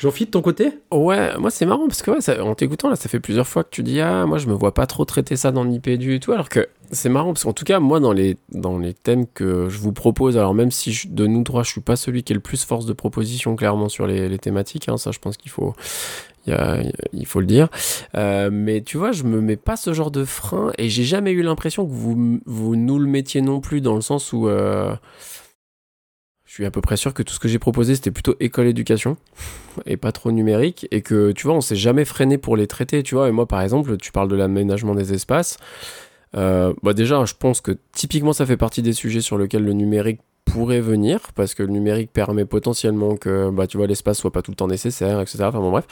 [0.00, 0.78] Jean-Philippe, de ton côté?
[0.90, 3.82] Ouais, moi c'est marrant parce que en t'écoutant là, ça fait plusieurs fois que tu
[3.82, 6.48] dis ah moi je me vois pas trop traiter ça dans Nipédu et tout, alors
[6.48, 9.78] que c'est marrant parce qu'en tout cas moi dans les dans les thèmes que je
[9.78, 12.40] vous propose, alors même si de nous trois je suis pas celui qui est le
[12.40, 15.74] plus force de proposition clairement sur les, les thématiques, hein, ça je pense qu'il faut
[17.26, 17.68] faut le dire,
[18.14, 21.32] Euh, mais tu vois je me mets pas ce genre de frein et j'ai jamais
[21.32, 24.94] eu l'impression que vous vous nous le mettiez non plus dans le sens où euh,
[26.44, 28.66] je suis à peu près sûr que tout ce que j'ai proposé c'était plutôt école
[28.66, 29.16] éducation
[29.86, 33.02] et pas trop numérique et que tu vois on s'est jamais freiné pour les traiter
[33.02, 33.28] tu vois.
[33.28, 35.56] Et moi par exemple tu parles de l'aménagement des espaces
[36.36, 39.72] Euh, bah déjà je pense que typiquement ça fait partie des sujets sur lesquels le
[39.72, 44.32] numérique pourrait venir parce que le numérique permet potentiellement que bah tu vois l'espace soit
[44.32, 45.86] pas tout le temps nécessaire etc enfin bon bref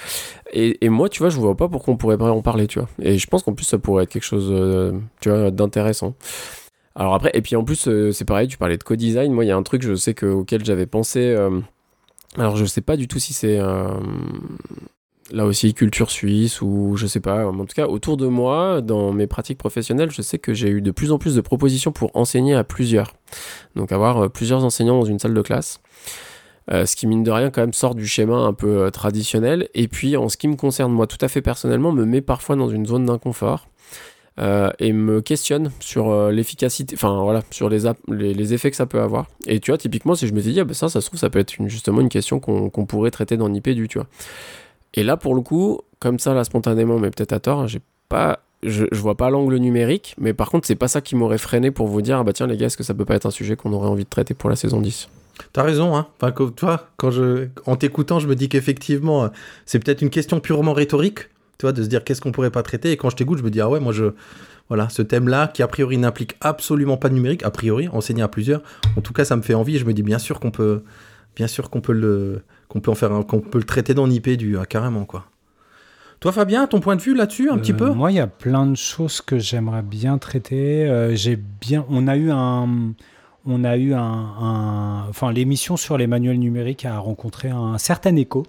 [0.53, 2.81] et, et moi tu vois je vois pas pourquoi on pourrait pas en parler tu
[2.81, 6.15] vois et je pense qu'en plus ça pourrait être quelque chose euh, d'intéressant
[6.95, 9.33] alors après, et puis en plus, euh, c'est pareil, tu parlais de co-design.
[9.33, 11.35] Moi, il y a un truc, je sais que, auquel j'avais pensé.
[12.37, 13.59] alors, je sais pas du tout si c'est
[15.33, 17.47] là aussi culture suisse ou je sais pas.
[17.47, 20.83] En tout cas, autour de moi, dans mes pratiques professionnelles, je sais que j'ai eu
[20.83, 23.15] de plus en plus de propositions pour enseigner à plusieurs.
[23.75, 25.81] Donc, avoir euh, plusieurs enseignants dans une salle de classe.
[26.71, 29.69] Euh, ce qui mine de rien quand même sort du schéma un peu euh, traditionnel
[29.75, 32.55] et puis en ce qui me concerne moi tout à fait personnellement me met parfois
[32.55, 33.67] dans une zone d'inconfort
[34.79, 39.01] et me questionne sur l'efficacité, enfin voilà, sur les, les, les effets que ça peut
[39.01, 39.27] avoir.
[39.47, 41.29] Et tu vois, typiquement, si je me dit, ah, bah, ça, ça se trouve, ça
[41.29, 44.07] peut être justement une question qu'on pourrait traiter dans Nipédu, tu vois.
[44.95, 47.81] Et là, pour le coup, comme ça, là, spontanément, mais peut-être à tort, hein, j'ai
[48.09, 48.41] pas.
[48.65, 51.89] Je, vois pas l'angle numérique, mais par contre, c'est pas ça qui m'aurait freiné pour
[51.89, 53.57] vous dire, ah bah tiens, les gars, est-ce que ça peut pas être un sujet
[53.57, 55.09] qu'on aurait envie de traiter pour la saison 10
[55.53, 56.07] T'as raison, hein.
[56.21, 59.29] Enfin, toi, quand je, en t'écoutant, je me dis qu'effectivement, euh,
[59.67, 61.29] c'est peut-être une question purement rhétorique,
[61.59, 62.93] tu vois, de se dire qu'est-ce qu'on pourrait pas traiter.
[62.93, 64.13] Et quand je t'écoute, je me dis, ah ouais, moi, je,
[64.69, 68.29] voilà, ce thème-là, qui a priori n'implique absolument pas de numérique, a priori, enseigner à
[68.29, 68.63] plusieurs,
[68.97, 69.75] en tout cas, ça me fait envie.
[69.75, 70.83] Et je me dis, bien sûr qu'on peut,
[71.35, 72.43] bien sûr qu'on peut le,
[72.73, 75.27] qu'on peut en faire, qu'on peut le traiter dans l'IP du, ah, carrément, quoi.
[76.21, 77.91] Toi, Fabien, ton point de vue là-dessus, un petit Euh, peu?
[77.91, 80.85] Moi, il y a plein de choses que j'aimerais bien traiter.
[80.89, 82.93] Euh, J'ai bien, on a eu un,
[83.45, 88.15] on a eu un, un- enfin, l'émission sur les manuels numériques a rencontré un certain
[88.17, 88.45] écho.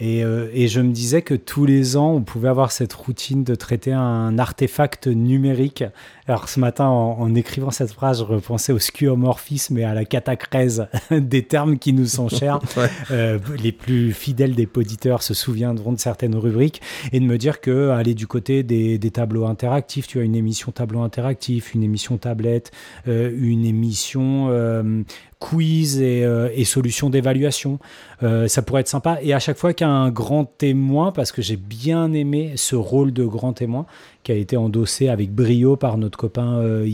[0.00, 3.42] Et, euh, et je me disais que tous les ans, on pouvait avoir cette routine
[3.42, 5.82] de traiter un artefact numérique.
[6.28, 10.04] Alors ce matin, en, en écrivant cette phrase, je repensais au skeuomorphisme et à la
[10.04, 12.60] catacrèse des termes qui nous sont chers.
[12.76, 12.90] Ouais.
[13.10, 16.80] Euh, les plus fidèles des auditeurs se souviendront de certaines rubriques
[17.12, 20.36] et de me dire que aller du côté des, des tableaux interactifs, tu as une
[20.36, 22.70] émission tableau interactif, une émission tablette,
[23.08, 25.02] euh, une émission euh,
[25.38, 27.78] quiz et, euh, et solutions d'évaluation.
[28.22, 29.18] Euh, ça pourrait être sympa.
[29.22, 32.52] Et à chaque fois qu'il y a un grand témoin, parce que j'ai bien aimé
[32.56, 33.86] ce rôle de grand témoin
[34.28, 36.86] qui a été endossé avec brio par notre copain euh.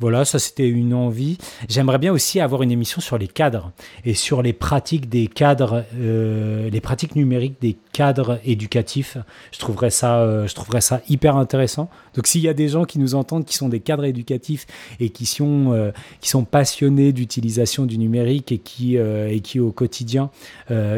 [0.00, 1.38] Voilà, ça c'était une envie.
[1.66, 3.72] J'aimerais bien aussi avoir une émission sur les cadres
[4.04, 9.16] et sur les pratiques des cadres, euh, les pratiques numériques des cadres éducatifs.
[9.50, 11.88] Je trouverais ça, euh, je trouverais ça hyper intéressant.
[12.14, 14.66] Donc s'il y a des gens qui nous entendent, qui sont des cadres éducatifs
[15.00, 19.72] et qui sont, euh, qui sont passionnés d'utilisation du numérique et qui, et qui au
[19.72, 20.28] quotidien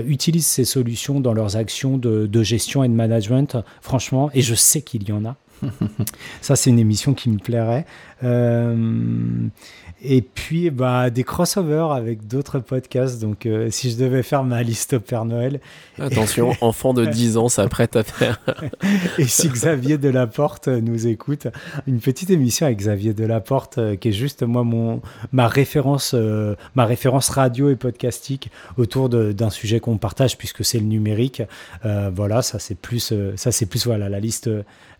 [0.04, 4.56] utilisent ces solutions dans leurs actions de, de gestion et de management, franchement, et je
[4.56, 5.27] sais qu'il y en a.
[6.40, 7.86] Ça, c'est une émission qui me plairait.
[8.24, 9.48] Euh,
[10.02, 13.20] et puis, bah, des crossovers avec d'autres podcasts.
[13.20, 15.60] Donc, euh, si je devais faire ma liste au Père Noël,
[16.00, 18.40] Attention, enfant de 10 ans s'apprête à faire.
[19.18, 21.48] et si Xavier Delaporte nous écoute,
[21.86, 25.00] une petite émission avec Xavier Delaporte, euh, qui est juste moi mon
[25.32, 30.78] ma référence, euh, ma référence radio et podcastique autour d'un sujet qu'on partage puisque c'est
[30.78, 31.42] le numérique.
[31.84, 34.50] Euh, voilà, ça c'est plus, euh, ça c'est plus voilà la liste,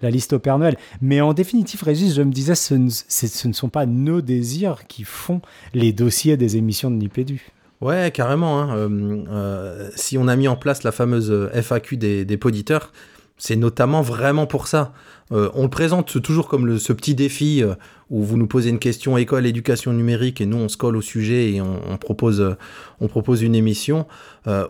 [0.03, 0.77] la liste au Père Noël.
[1.03, 4.87] Mais en définitive, Régis, je me disais, ce ne, ce ne sont pas nos désirs
[4.89, 5.41] qui font
[5.75, 7.51] les dossiers des émissions de Nipédu.
[7.81, 8.61] Ouais, carrément.
[8.61, 8.77] hein.
[8.77, 12.93] Euh, euh, si on a mis en place la fameuse euh, FAQ des, des poditeurs,
[13.37, 14.93] c'est notamment vraiment pour ça.
[15.31, 17.63] On le présente toujours comme ce petit défi
[18.11, 21.03] où vous nous posez une question école, éducation numérique, et nous on se colle au
[21.03, 22.57] sujet et on, propose,
[22.99, 24.07] on propose une émission.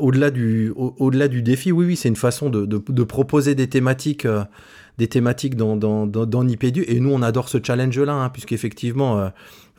[0.01, 3.69] Au-delà du, au- au-delà du défi, oui, oui, c'est une façon de, de- proposer des
[3.69, 4.27] thématiques,
[4.99, 6.85] des thématiques dans, dans, dans, Nipédu.
[6.89, 9.29] Et nous, on adore ce challenge-là, hein, puisqu'effectivement, euh,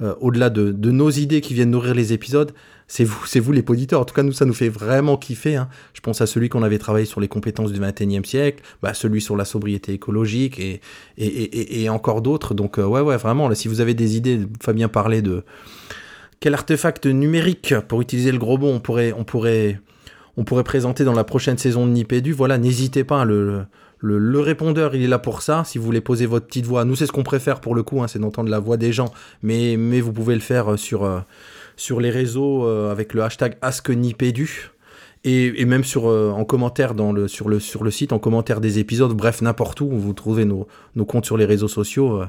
[0.02, 2.54] euh, au-delà de, de nos idées qui viennent nourrir les épisodes,
[2.88, 4.00] c'est vous, c'est vous les auditeurs.
[4.00, 5.58] En tout cas, nous, ça nous fait vraiment kiffer.
[5.58, 5.68] hein.
[5.94, 9.20] Je pense à celui qu'on avait travaillé sur les compétences du 21e siècle, bah, celui
[9.22, 10.80] sur la sobriété écologique et,
[11.18, 12.54] et, et, encore d'autres.
[12.54, 15.44] Donc, euh, ouais, ouais, vraiment, là, si vous avez des idées, Fabien parlait de
[16.40, 19.82] quel artefact numérique, pour utiliser le gros mot, on pourrait, on pourrait,
[20.38, 22.32] on pourrait présenter dans la prochaine saison de Nipédu.
[22.32, 23.26] Voilà, n'hésitez pas.
[23.26, 23.66] Le, le,
[24.18, 25.64] le répondeur, il est là pour ça.
[25.66, 28.02] Si vous voulez poser votre petite voix, nous, c'est ce qu'on préfère pour le coup,
[28.02, 29.12] hein, c'est d'entendre la voix des gens.
[29.44, 31.20] Mais, vous pouvez le faire euh, sur, euh,
[31.76, 34.72] sur les réseaux euh, avec le hashtag AskNipédu.
[35.26, 36.94] Et, et même sur, en commentaire
[37.28, 40.66] sur, le, sur le site, en commentaire des épisodes, bref, n'importe où, vous trouvez nos,
[40.96, 42.22] nos comptes sur les réseaux sociaux.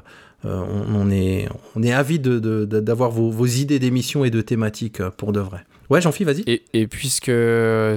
[0.42, 5.02] on, est, on est avide de- de- d'avoir vos, vos idées d'émissions et de thématiques
[5.18, 5.64] pour de vrai.
[5.90, 6.44] Ouais, Jean-Philippe, vas-y.
[6.46, 7.32] Et, et puisque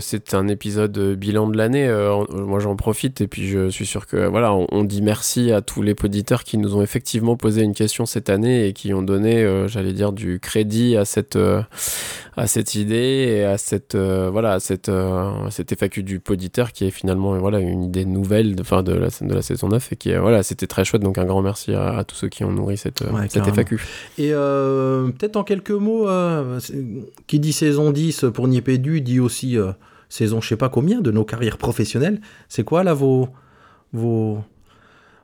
[0.02, 3.70] c'est un épisode euh, bilan de l'année, euh, on- moi j'en profite et puis je
[3.70, 6.82] suis sûr que voilà, on, on dit merci à tous les auditeurs qui nous ont
[6.82, 10.98] effectivement posé une question cette année et qui ont donné, euh, j'allais dire, du crédit
[10.98, 11.62] à cette euh,
[12.36, 12.96] à cette idée
[13.38, 17.36] et à cette euh, voilà à cette euh, cette FAQ du poditeur qui est finalement
[17.36, 20.16] euh, voilà une idée nouvelle de enfin de la de la saison 9 et qui
[20.16, 22.76] voilà c'était très chouette donc un grand merci à, à tous ceux qui ont nourri
[22.78, 23.54] cette euh, Ouais, cette carrément.
[23.56, 23.76] FAQ.
[24.18, 26.60] Et euh, peut-être en quelques mots, euh,
[27.28, 29.72] qui dit saison 10 pour Niepédu dit aussi euh,
[30.10, 32.22] saison je sais pas combien de nos carrières professionnelles.
[32.50, 33.30] C'est quoi là vos,
[33.92, 34.44] vos,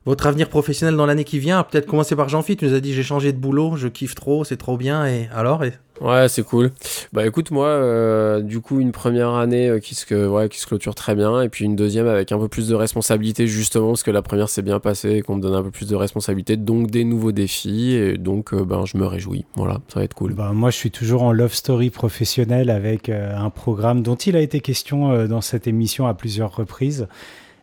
[0.05, 1.63] votre avenir professionnel dans l'année qui vient?
[1.63, 4.43] Peut-être commencer par Jean-Philippe, tu nous as dit j'ai changé de boulot, je kiffe trop,
[4.43, 5.05] c'est trop bien.
[5.05, 5.63] Et alors.
[6.01, 6.71] Ouais, c'est cool.
[7.11, 10.65] Bah écoute, moi, euh, du coup, une première année euh, qui, se, ouais, qui se
[10.65, 14.03] clôture très bien, et puis une deuxième avec un peu plus de responsabilité, justement, parce
[14.03, 16.55] que la première s'est bien passée et qu'on me donne un peu plus de responsabilité,
[16.57, 19.45] donc des nouveaux défis, et donc euh, ben, je me réjouis.
[19.55, 20.33] Voilà, ça va être cool.
[20.33, 24.41] Bah, moi, je suis toujours en love story professionnel avec un programme dont il a
[24.41, 27.07] été question dans cette émission à plusieurs reprises.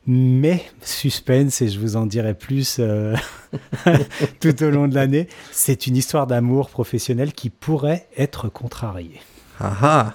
[0.09, 3.17] Mais suspense, et je vous en dirai plus euh,
[4.41, 9.21] tout au long de l'année, c'est une histoire d'amour professionnel qui pourrait être contrariée.
[9.59, 10.15] Ah ah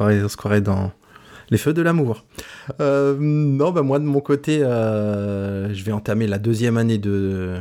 [0.00, 0.90] on se croirait, dans
[1.50, 2.24] les feux de l'amour.
[2.80, 7.60] Euh, non, bah moi de mon côté, euh, je vais entamer la deuxième année de,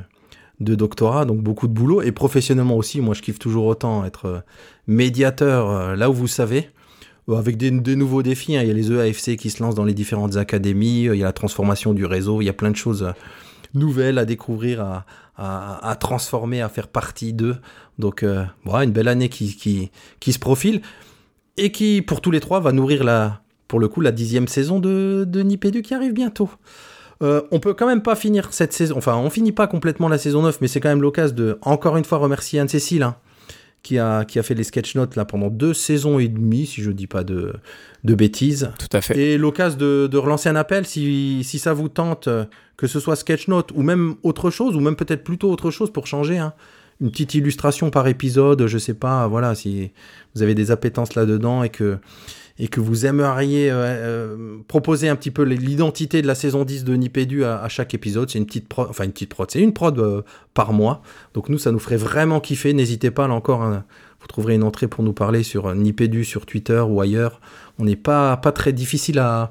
[0.60, 2.02] de doctorat, donc beaucoup de boulot.
[2.02, 4.44] Et professionnellement aussi, moi je kiffe toujours autant être
[4.88, 6.72] médiateur là où vous savez.
[7.30, 8.62] Euh, Avec des, nouveaux défis, hein.
[8.62, 11.24] il y a les EAFC qui se lancent dans les différentes académies, euh, il y
[11.24, 13.12] a la transformation du réseau, il y a plein de choses euh,
[13.74, 15.04] nouvelles à découvrir,
[15.36, 17.58] à, transformer, à faire partie d'eux.
[17.98, 18.24] Donc,
[18.66, 19.90] voilà, une belle année qui
[20.24, 20.82] se profile
[21.58, 24.80] et qui, pour tous les trois, va nourrir la, pour le coup, la dixième saison
[24.80, 26.50] de, de Nipédu qui arrive bientôt.
[27.22, 30.18] Euh, on peut quand même pas finir cette saison, enfin, on finit pas complètement la
[30.18, 33.16] saison 9, mais c'est quand même l'occasion de, encore une fois, remercier Anne-Cécile, hein,
[33.84, 36.82] qui, a, qui a fait les sketch notes là pendant deux saisons et demie, si
[36.82, 37.54] je dis pas de,
[38.04, 38.72] de bêtises.
[38.80, 39.18] Tout à fait.
[39.18, 42.30] Et l'occasion de, de relancer un appel, si, si ça vous tente,
[42.78, 46.08] que ce soit Sketchnote ou même autre chose, ou même peut-être plutôt autre chose pour
[46.08, 46.38] changer.
[46.38, 46.54] hein.
[47.02, 49.92] Une petite illustration par épisode, je sais pas, voilà, si
[50.34, 51.98] vous avez des appétences là-dedans et que,
[52.60, 56.84] et que vous aimeriez euh, euh, proposer un petit peu l'identité de la saison 10
[56.84, 59.74] de Nipédu à, chaque épisode, c'est une petite prod, enfin une petite prod, c'est une
[59.74, 60.22] prod euh,
[60.54, 61.02] par mois.
[61.34, 62.74] Donc nous, ça nous ferait vraiment kiffer.
[62.74, 63.84] N'hésitez pas, là encore, hein,
[64.22, 67.42] vous trouverez une entrée pour nous parler sur Nipédu, sur Twitter ou ailleurs.
[67.80, 69.50] On n'est pas, pas très difficile à.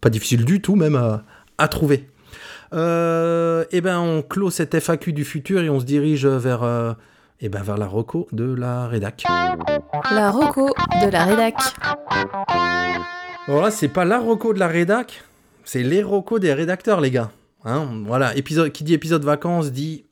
[0.00, 0.94] Pas difficile du tout, même
[1.58, 2.08] à, trouver.
[2.72, 6.96] Et ben, on clôt cette FAQ du futur et on se dirige vers.
[7.40, 9.24] Eh ben, vers la reco de la rédac.
[10.10, 10.68] La Rocco
[11.02, 11.54] de la rédac.
[13.46, 15.22] Alors là, c'est pas la reco de la rédac,
[15.64, 17.30] c'est les recos des rédacteurs, les gars.
[17.64, 20.04] Hein, voilà, épisode, qui dit épisode vacances dit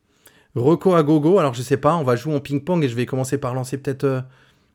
[0.55, 1.39] reco à gogo.
[1.39, 3.77] Alors je sais pas, on va jouer en ping-pong et je vais commencer par lancer
[3.79, 4.05] peut-être.
[4.05, 4.21] euh,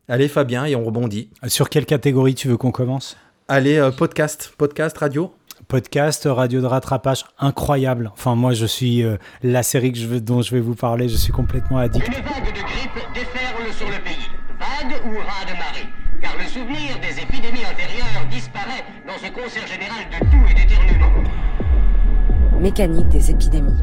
[0.08, 1.30] Allez, Fabien, et on rebondit.
[1.46, 3.16] Sur quelle catégorie tu veux qu'on commence?
[3.48, 5.32] Allez, euh, podcast, podcast, radio.
[5.72, 8.10] Podcast, radio de rattrapage, incroyable.
[8.12, 11.08] Enfin, moi, je suis euh, la série que je veux, dont je vais vous parler,
[11.08, 12.06] je suis complètement addict.
[12.08, 14.28] Une vague de grippe déferle sur le pays.
[14.60, 15.88] Vague ou raz de marée
[16.20, 21.30] Car le souvenir des épidémies antérieures disparaît dans ce concert général de tout et d'éternuement.
[22.60, 23.82] Mécanique des épidémies.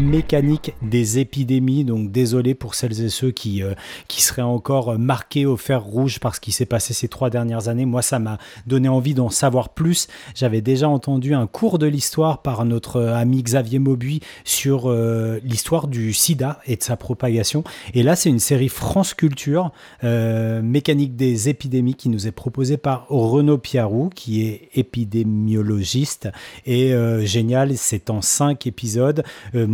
[0.00, 1.84] Mécanique des épidémies.
[1.84, 3.74] Donc désolé pour celles et ceux qui, euh,
[4.08, 7.68] qui seraient encore marqués au fer rouge par ce qui s'est passé ces trois dernières
[7.68, 7.86] années.
[7.86, 10.08] Moi, ça m'a donné envie d'en savoir plus.
[10.34, 15.88] J'avais déjà entendu un cours de l'histoire par notre ami Xavier Maubuy sur euh, l'histoire
[15.88, 17.64] du sida et de sa propagation.
[17.94, 19.72] Et là, c'est une série France Culture,
[20.04, 26.28] euh, mécanique des épidémies, qui nous est proposée par Renaud Piarou, qui est épidémiologiste.
[26.66, 29.24] Et euh, génial, c'est en cinq épisodes,
[29.54, 29.66] euh,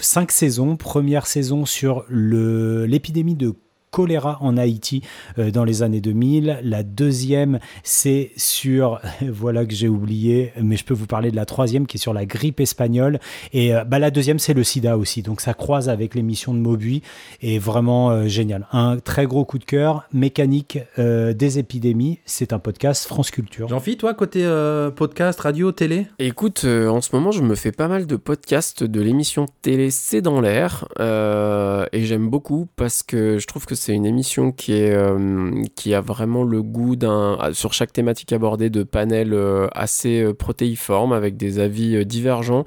[0.00, 0.76] cinq saisons.
[0.76, 3.54] Première saison sur l'épidémie de
[3.96, 5.00] choléra en Haïti
[5.38, 6.58] euh, dans les années 2000.
[6.62, 11.46] La deuxième, c'est sur, voilà que j'ai oublié, mais je peux vous parler de la
[11.46, 13.18] troisième qui est sur la grippe espagnole.
[13.54, 15.22] Et euh, bah, la deuxième, c'est le sida aussi.
[15.22, 17.00] Donc ça croise avec l'émission de Maubuy
[17.40, 18.66] et vraiment euh, génial.
[18.70, 22.18] Un très gros coup de cœur, mécanique euh, des épidémies.
[22.26, 23.68] C'est un podcast France Culture.
[23.68, 26.06] Jean-Philippe, toi, côté euh, podcast, radio, télé?
[26.18, 29.90] Écoute, euh, en ce moment, je me fais pas mal de podcasts de l'émission télé
[29.90, 30.86] C'est dans l'air.
[31.00, 35.62] euh, et j'aime beaucoup parce que je trouve que c'est une émission qui, est, euh,
[35.74, 37.38] qui a vraiment le goût d'un.
[37.52, 42.64] sur chaque thématique abordée de panels euh, assez euh, protéiformes avec des avis divergents.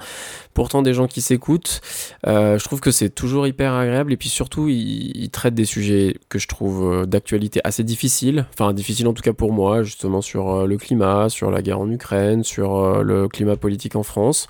[0.53, 1.81] Pourtant, des gens qui s'écoutent.
[2.25, 4.11] Je trouve que c'est toujours hyper agréable.
[4.13, 8.45] Et puis surtout, ils il traitent des sujets que je trouve d'actualité assez difficiles.
[8.53, 11.89] Enfin, difficiles en tout cas pour moi, justement sur le climat, sur la guerre en
[11.89, 14.47] Ukraine, sur le climat politique en France.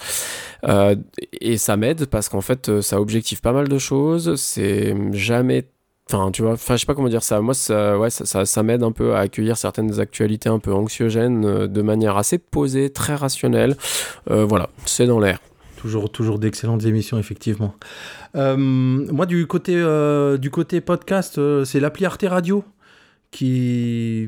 [1.41, 4.35] Et ça m'aide parce qu'en fait, ça objective pas mal de choses.
[4.35, 5.65] C'est jamais.
[6.11, 7.39] Enfin, tu vois, enfin, je sais pas comment dire ça.
[7.39, 11.45] Moi, ça, ouais, ça, ça, m'aide un peu à accueillir certaines actualités un peu anxiogènes
[11.45, 13.77] euh, de manière assez posée, très rationnelle.
[14.31, 15.39] Euh, voilà, c'est dans l'air.
[15.77, 17.75] Toujours, toujours d'excellentes émissions, effectivement.
[18.35, 19.73] Euh, moi, du côté,
[20.39, 22.63] du côté podcast, c'est l'appli Arte Radio
[23.31, 24.27] qui,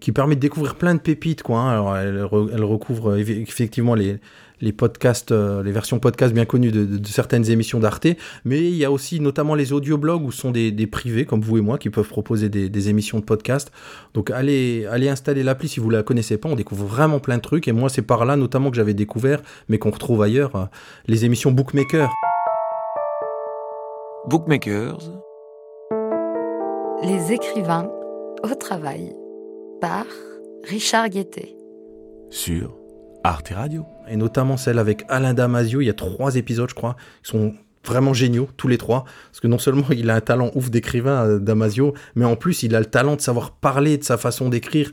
[0.00, 1.42] qui permet de découvrir plein de pépites.
[1.42, 1.70] Quoi, hein.
[1.70, 4.18] Alors, elle, re- elle recouvre eff- effectivement les,
[4.60, 8.06] les podcasts, euh, les versions podcast bien connues de, de- de certaines émissions d'Arte,
[8.44, 11.40] mais il y a aussi notamment les audioblogs où ce sont des, des privés comme
[11.40, 13.72] vous et moi qui peuvent proposer des, des émissions de podcast.
[14.14, 17.42] Donc allez, allez installer l'appli si vous la connaissez pas, on découvre vraiment plein de
[17.42, 20.64] trucs et moi c'est par là notamment que j'avais découvert, mais qu'on retrouve ailleurs, euh,
[21.08, 22.08] les émissions Bookmaker.
[24.26, 25.00] Bookmakers,
[27.02, 27.90] Les écrivains
[28.42, 29.12] au travail
[29.80, 30.06] par
[30.64, 31.54] Richard Guettet.
[32.30, 32.74] sur
[33.22, 33.84] Arte Radio.
[34.08, 35.80] Et notamment celle avec Alain Damasio.
[35.80, 39.04] Il y a trois épisodes, je crois, qui sont vraiment géniaux, tous les trois.
[39.30, 42.62] Parce que non seulement il a un talent ouf d'écrivain, euh, Damasio, mais en plus
[42.62, 44.92] il a le talent de savoir parler de sa façon d'écrire.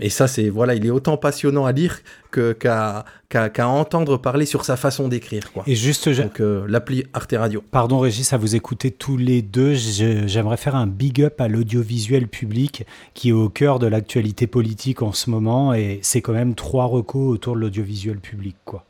[0.00, 4.46] Et ça, c'est voilà, il est autant passionnant à lire que qu'à qu'à entendre parler
[4.46, 5.50] sur sa façon d'écrire.
[5.66, 7.62] Et juste, Donc euh, l'appli Arte Radio.
[7.70, 12.28] Pardon Régis, à vous écouter tous les deux, j'aimerais faire un big up à l'audiovisuel
[12.28, 16.54] public qui est au cœur de l'actualité politique en ce moment et c'est quand même
[16.54, 18.84] trois recos autour de l'audiovisuel public quoi.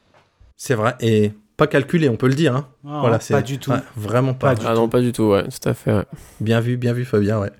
[0.57, 0.95] C'est vrai.
[1.01, 2.57] Et pas calculé, on peut le dire.
[2.57, 2.67] Hein.
[2.87, 3.71] Ah, voilà, pas du tout.
[3.71, 4.49] ouais, vraiment pas.
[4.49, 5.93] Pas du Ah non, pas du tout, ouais, tout à fait.
[5.93, 6.05] ouais.
[6.41, 7.39] Bien vu, bien vu, Fabien.
[7.41, 7.51] Ouais.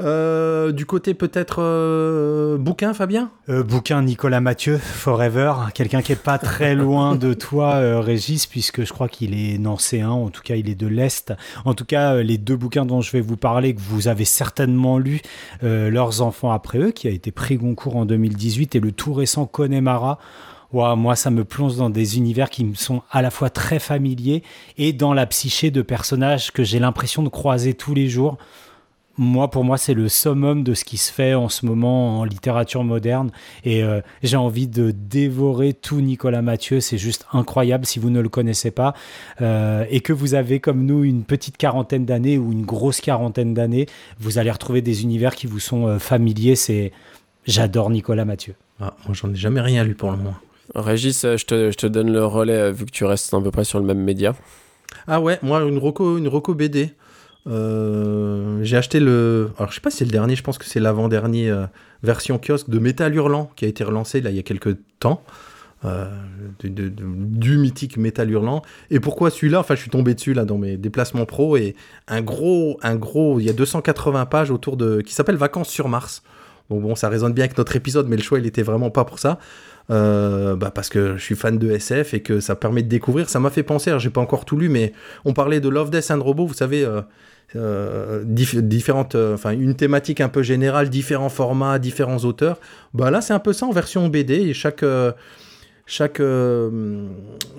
[0.00, 3.30] Euh, du côté peut-être euh, bouquin, Fabien?
[3.48, 8.46] Euh, bouquin Nicolas Mathieu, Forever, quelqu'un qui est pas très loin de toi, euh, Régis,
[8.46, 11.32] puisque je crois qu'il est nancéen, en tout cas il est de l'Est.
[11.64, 14.98] En tout cas, les deux bouquins dont je vais vous parler, que vous avez certainement
[14.98, 15.20] lu,
[15.62, 19.12] euh, Leurs enfants après eux, qui a été pris Goncourt en 2018, et le tout
[19.12, 20.18] récent Connemara.
[20.72, 24.42] Moi, ça me plonge dans des univers qui me sont à la fois très familiers
[24.76, 28.36] et dans la psyché de personnages que j'ai l'impression de croiser tous les jours.
[29.18, 32.24] Moi, pour moi, c'est le summum de ce qui se fait en ce moment en
[32.24, 33.30] littérature moderne.
[33.64, 36.80] Et euh, j'ai envie de dévorer tout Nicolas Mathieu.
[36.80, 38.92] C'est juste incroyable si vous ne le connaissez pas.
[39.40, 43.54] Euh, et que vous avez, comme nous, une petite quarantaine d'années ou une grosse quarantaine
[43.54, 43.86] d'années,
[44.20, 46.56] vous allez retrouver des univers qui vous sont euh, familiers.
[46.56, 46.92] C'est
[47.46, 48.54] J'adore Nicolas Mathieu.
[48.80, 50.34] Ah, moi, j'en ai jamais rien lu pour le moment.
[50.76, 53.64] Régis, euh, je te, donne le relais euh, vu que tu restes à peu près
[53.64, 54.34] sur le même média.
[55.06, 56.92] Ah ouais, moi une Rocco, une BD.
[57.46, 59.50] Euh, j'ai acheté le.
[59.58, 61.66] Alors je sais pas si c'est le dernier, je pense que c'est l'avant-dernier euh,
[62.02, 65.22] version kiosque de Métal Hurlant qui a été relancé là il y a quelques temps.
[66.64, 68.62] Du mythique Métal Hurlant.
[68.90, 69.60] Et pourquoi celui-là?
[69.60, 71.76] Enfin, je suis tombé dessus là dans mes déplacements pro et
[72.08, 75.88] un gros, un gros, il y a 280 pages autour de qui s'appelle Vacances sur
[75.88, 76.24] Mars.
[76.70, 79.04] Donc bon, ça résonne bien avec notre épisode, mais le choix il était vraiment pas
[79.04, 79.38] pour ça.
[79.90, 83.28] Euh, bah parce que je suis fan de SF et que ça permet de découvrir.
[83.28, 84.92] Ça m'a fait penser, j'ai pas encore tout lu, mais
[85.24, 87.02] on parlait de Love, Death and Robot, vous savez, euh,
[87.54, 92.58] euh, dif- différentes, enfin une thématique un peu générale, différents formats, différents auteurs.
[92.94, 94.84] Bah là c'est un peu ça en version BD et chaque
[95.88, 96.20] chaque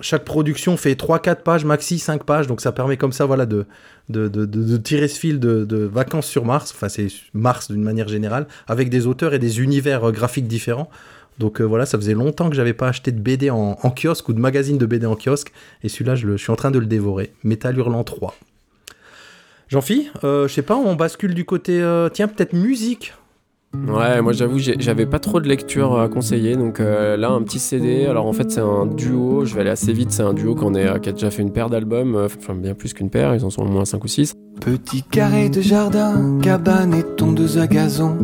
[0.02, 3.64] chaque production fait 3-4 pages maxi 5 pages donc ça permet comme ça voilà de
[4.10, 7.82] de, de, de- tirer ce fil de, de vacances sur Mars enfin c'est Mars d'une
[7.82, 10.90] manière générale avec des auteurs et des univers graphiques différents
[11.38, 14.32] Donc euh, voilà, ça faisait longtemps que j'avais pas acheté de BD en, kiosque ou
[14.32, 15.52] de magazine de BD en kiosque.
[15.82, 17.32] Et celui-là, je, suis en train de le dévorer.
[17.44, 18.34] Métal Hurlant 3.
[19.68, 21.80] Jean-Phi, euh, je sais pas, on bascule du côté.
[21.80, 23.12] euh, tiens, peut-être musique.
[23.86, 27.58] Ouais, moi j'avoue, j'avais pas trop de lecture à conseiller, donc euh, là un petit
[27.58, 28.06] CD.
[28.06, 30.10] Alors en fait, c'est un duo, je vais aller assez vite.
[30.10, 32.74] C'est un duo qu'on est, qui a déjà fait une paire d'albums, euh, enfin bien
[32.74, 34.34] plus qu'une paire, ils en sont au moins 5 ou 6.
[34.60, 38.16] Petit carré de jardin, cabane et tondeuse à gazon.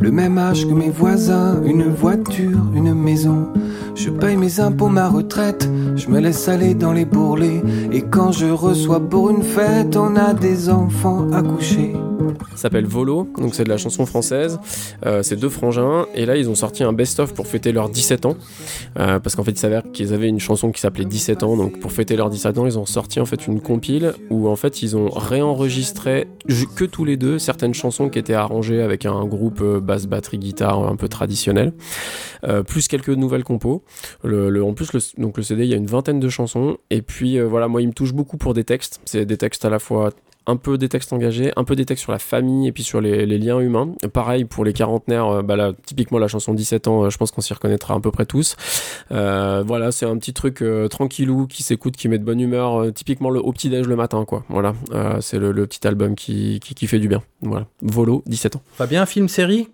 [0.00, 3.48] Le même âge que mes voisins, une voiture, une maison.
[3.94, 7.62] Je paye mes impôts, ma retraite, je me laisse aller dans les bourrelets.
[7.90, 11.94] Et quand je reçois pour une fête, on a des enfants à coucher.
[12.54, 14.58] S'appelle Volo, donc c'est de la chanson française.
[15.06, 18.26] Euh, c'est deux frangins, et là ils ont sorti un best-of pour fêter leurs 17
[18.26, 18.36] ans.
[18.98, 21.78] Euh, parce qu'en fait, il s'avère qu'ils avaient une chanson qui s'appelait 17 ans, donc
[21.80, 24.82] pour fêter leurs 17 ans, ils ont sorti en fait une compile où en fait
[24.82, 26.26] ils ont réenregistré
[26.76, 30.38] que tous les deux certaines chansons qui étaient arrangées avec un groupe euh, basse, batterie,
[30.38, 31.72] guitare un peu traditionnel,
[32.66, 33.82] plus quelques nouvelles compos.
[34.22, 37.02] Le, en plus, le, donc le CD, il y a une vingtaine de chansons, et
[37.02, 39.00] puis voilà, moi il me touche beaucoup pour des textes.
[39.04, 40.10] C'est des textes à la fois
[40.48, 43.00] un peu des textes engagés, un peu des textes sur la famille et puis sur
[43.00, 43.92] les, liens humains.
[44.12, 47.42] Pareil pour les quarantenaires, euh, bah typiquement la chanson 17 ans, euh, je pense qu'on
[47.42, 48.56] s'y reconnaîtra à peu près tous.
[49.12, 53.30] Euh, voilà, c'est un petit truc tranquillou qui s'écoute, qui met de bonne humeur, typiquement
[53.30, 54.44] le, au petit-déj le matin, quoi.
[54.48, 54.74] Voilà,
[55.20, 57.22] c'est le, petit album qui, qui, qui fait du bien.
[57.42, 58.62] Voilà, Volo, 17 ans.
[58.72, 59.68] Fabien, film, série?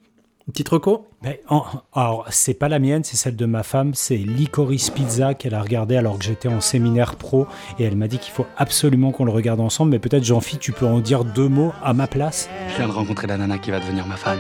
[0.47, 1.65] Une petite reco Mais en-
[1.95, 3.95] alors, c'est pas la mienne, c'est celle de ma femme.
[3.95, 7.47] C'est Licorice Pizza qu'elle a regardé alors que j'étais en séminaire pro.
[7.79, 9.93] Et elle m'a dit qu'il faut absolument qu'on le regarde ensemble.
[9.93, 12.51] Mais peut-être, Jean-Phi, tu peux en dire deux mots à ma place?
[12.73, 14.39] Je viens de rencontrer la nana qui va devenir ma femme.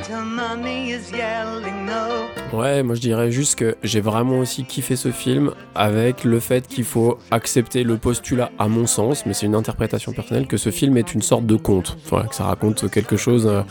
[2.52, 6.68] Ouais, moi je dirais juste que j'ai vraiment aussi kiffé ce film avec le fait
[6.68, 10.70] qu'il faut accepter le postulat, à mon sens, mais c'est une interprétation personnelle, que ce
[10.70, 11.96] film est une sorte de conte.
[12.10, 13.62] Voilà, que ça raconte quelque chose euh,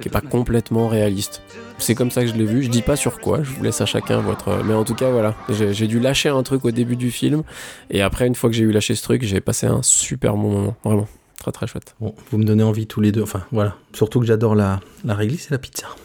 [0.00, 1.42] qui est pas complètement réaliste.
[1.82, 2.62] C'est comme ça que je l'ai vu.
[2.62, 4.62] Je dis pas sur quoi, je vous laisse à chacun votre.
[4.64, 7.42] Mais en tout cas, voilà, j'ai dû lâcher un truc au début du film,
[7.90, 10.50] et après, une fois que j'ai eu lâché ce truc, j'ai passé un super bon
[10.50, 11.08] moment, vraiment.
[11.40, 11.96] Très très chouette.
[12.00, 13.22] Bon, vous me donnez envie tous les deux.
[13.22, 13.74] Enfin, voilà.
[13.94, 15.88] Surtout que j'adore la, la réglisse et la pizza.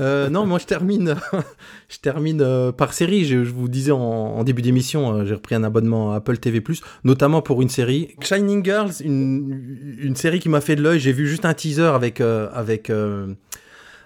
[0.00, 1.14] Euh, non, moi je termine,
[1.90, 3.26] je termine euh, par série.
[3.26, 6.38] Je, je vous disais en, en début d'émission, euh, j'ai repris un abonnement à Apple
[6.38, 6.62] TV+,
[7.04, 10.98] notamment pour une série Shining Girls, une, une série qui m'a fait de l'œil.
[10.98, 12.90] J'ai vu juste un teaser avec avec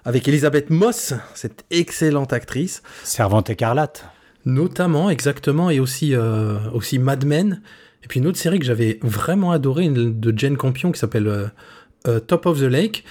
[0.05, 4.05] avec Elisabeth Moss, cette excellente actrice, Servante écarlate.
[4.45, 7.61] notamment exactement, et aussi euh, aussi Mad Men.
[8.03, 11.27] Et puis une autre série que j'avais vraiment adorée une de Jane Campion qui s'appelle
[11.27, 11.47] euh,
[12.07, 13.03] euh, Top of the Lake.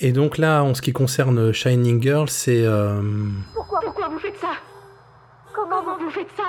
[0.00, 3.00] Et donc là, en ce qui concerne Shining Girl, c'est euh,
[3.54, 4.50] Pourquoi, pourquoi vous faites ça?
[5.54, 6.48] Comment vous faites ça?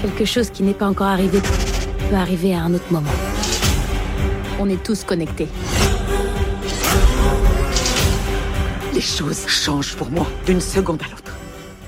[0.00, 1.40] Quelque chose qui n'est pas encore arrivé
[2.08, 3.10] peut arriver à un autre moment.
[4.58, 5.48] On est tous connectés.
[8.94, 11.36] Les choses changent pour moi d'une seconde à l'autre.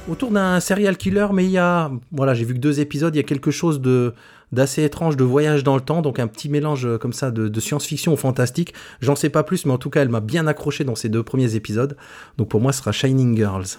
[0.09, 3.19] autour d'un serial killer, mais il y a, voilà, j'ai vu que deux épisodes, il
[3.19, 4.13] y a quelque chose de
[4.51, 7.61] d'assez étrange, de voyage dans le temps, donc un petit mélange euh, comme ça de,
[7.61, 8.75] science-fiction au fantastique.
[9.01, 11.23] J'en sais pas plus, mais en tout cas, elle m'a bien accroché dans ces deux
[11.23, 11.97] premiers épisodes.
[12.39, 13.79] Donc pour moi, ce sera Shining Girls.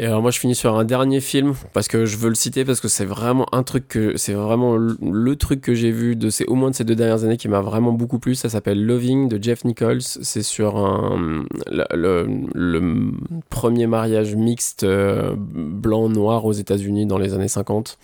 [0.00, 2.64] Et alors moi je finis sur un dernier film parce que je veux le citer
[2.64, 6.30] parce que c'est vraiment un truc que c'est vraiment le, truc que j'ai vu de
[6.30, 8.36] ces au moins de ces deux dernières années qui m'a vraiment beaucoup plu.
[8.36, 10.02] Ça s'appelle Loving de Jeff Nichols.
[10.02, 13.12] C'est sur un le,
[13.50, 17.98] premier mariage mixte euh, blanc noir aux États-Unis dans les années 50.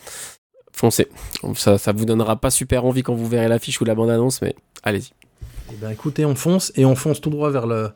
[0.72, 1.06] Foncez.
[1.54, 4.42] Ça ça vous donnera pas super envie quand vous verrez l'affiche ou la bande annonce
[4.42, 5.12] mais allez-y.
[5.72, 7.90] Eh ben écoutez, on fonce et on fonce tout droit vers le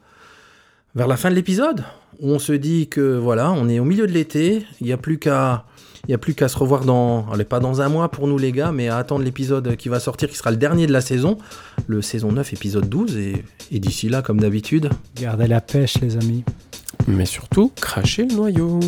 [0.94, 1.84] vers la fin de l'épisode.
[2.20, 4.96] où On se dit que voilà, on est au milieu de l'été, il n'y a
[4.96, 5.64] plus qu'à
[6.06, 8.38] il y a plus qu'à se revoir dans allez pas dans un mois pour nous
[8.38, 11.00] les gars, mais à attendre l'épisode qui va sortir qui sera le dernier de la
[11.00, 11.38] saison,
[11.86, 16.16] le saison 9 épisode 12 et, et d'ici là comme d'habitude, Gardez la pêche, les
[16.16, 16.44] amis.
[17.06, 18.80] Mais surtout, crachez le noyau.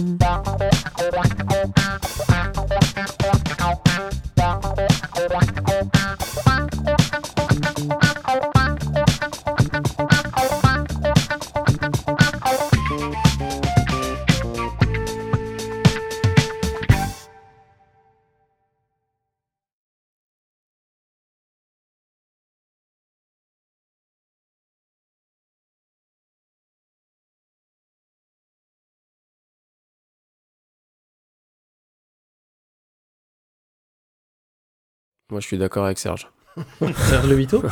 [35.31, 36.29] Moi je suis d'accord avec Serge.
[37.09, 37.63] Serge Le Vito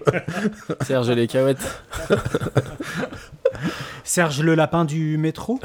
[0.82, 1.82] Serge les cahuètes.
[4.04, 5.60] Serge le lapin du métro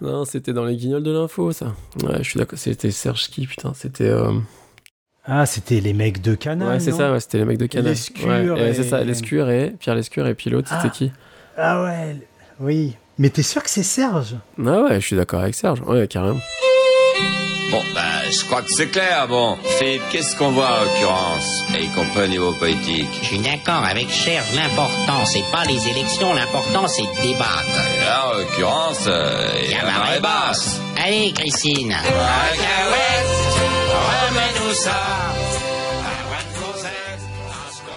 [0.00, 1.74] Non, c'était dans les guignols de l'info, ça.
[2.02, 2.58] Ouais, je suis d'accord.
[2.58, 4.08] C'était Serge qui, putain C'était.
[4.08, 4.32] euh,
[5.24, 6.68] Ah, c'était les mecs de Canal.
[6.68, 7.90] ouais, c'est ça, ouais, c'était les mecs de Canal.
[7.90, 10.90] Lescure Ouais, et- c'est ça, Lescure et Pierre Lescure et puis l'autre, c'était Ah.
[10.90, 11.12] qui
[11.56, 12.16] Ah ouais,
[12.60, 12.96] oui.
[13.18, 14.34] Mais t'es sûr que c'est Serge?
[14.64, 15.80] Ah ouais, je suis d'accord avec Serge.
[15.82, 16.38] Ouais, carrément.
[17.70, 18.00] Bon, bah,
[18.30, 19.26] je crois que c'est clair.
[19.28, 21.64] Bon, Philippe, qu'est-ce qu'on voit en l'occurrence?
[21.76, 23.08] Et y compris au niveau politique.
[23.22, 27.80] Je suis d'accord avec Serge, l'important, c'est pas les élections, l'important, c'est de débattre.
[27.96, 30.80] Et là, en l'occurrence, euh, il y a la marée basse.
[31.04, 31.94] Allez, Christine.
[34.30, 34.96] remets-nous ça.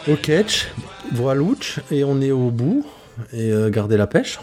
[0.07, 0.67] Au catch,
[1.11, 2.85] voilouch, et on est au bout.
[3.33, 4.39] Et euh, gardez la pêche.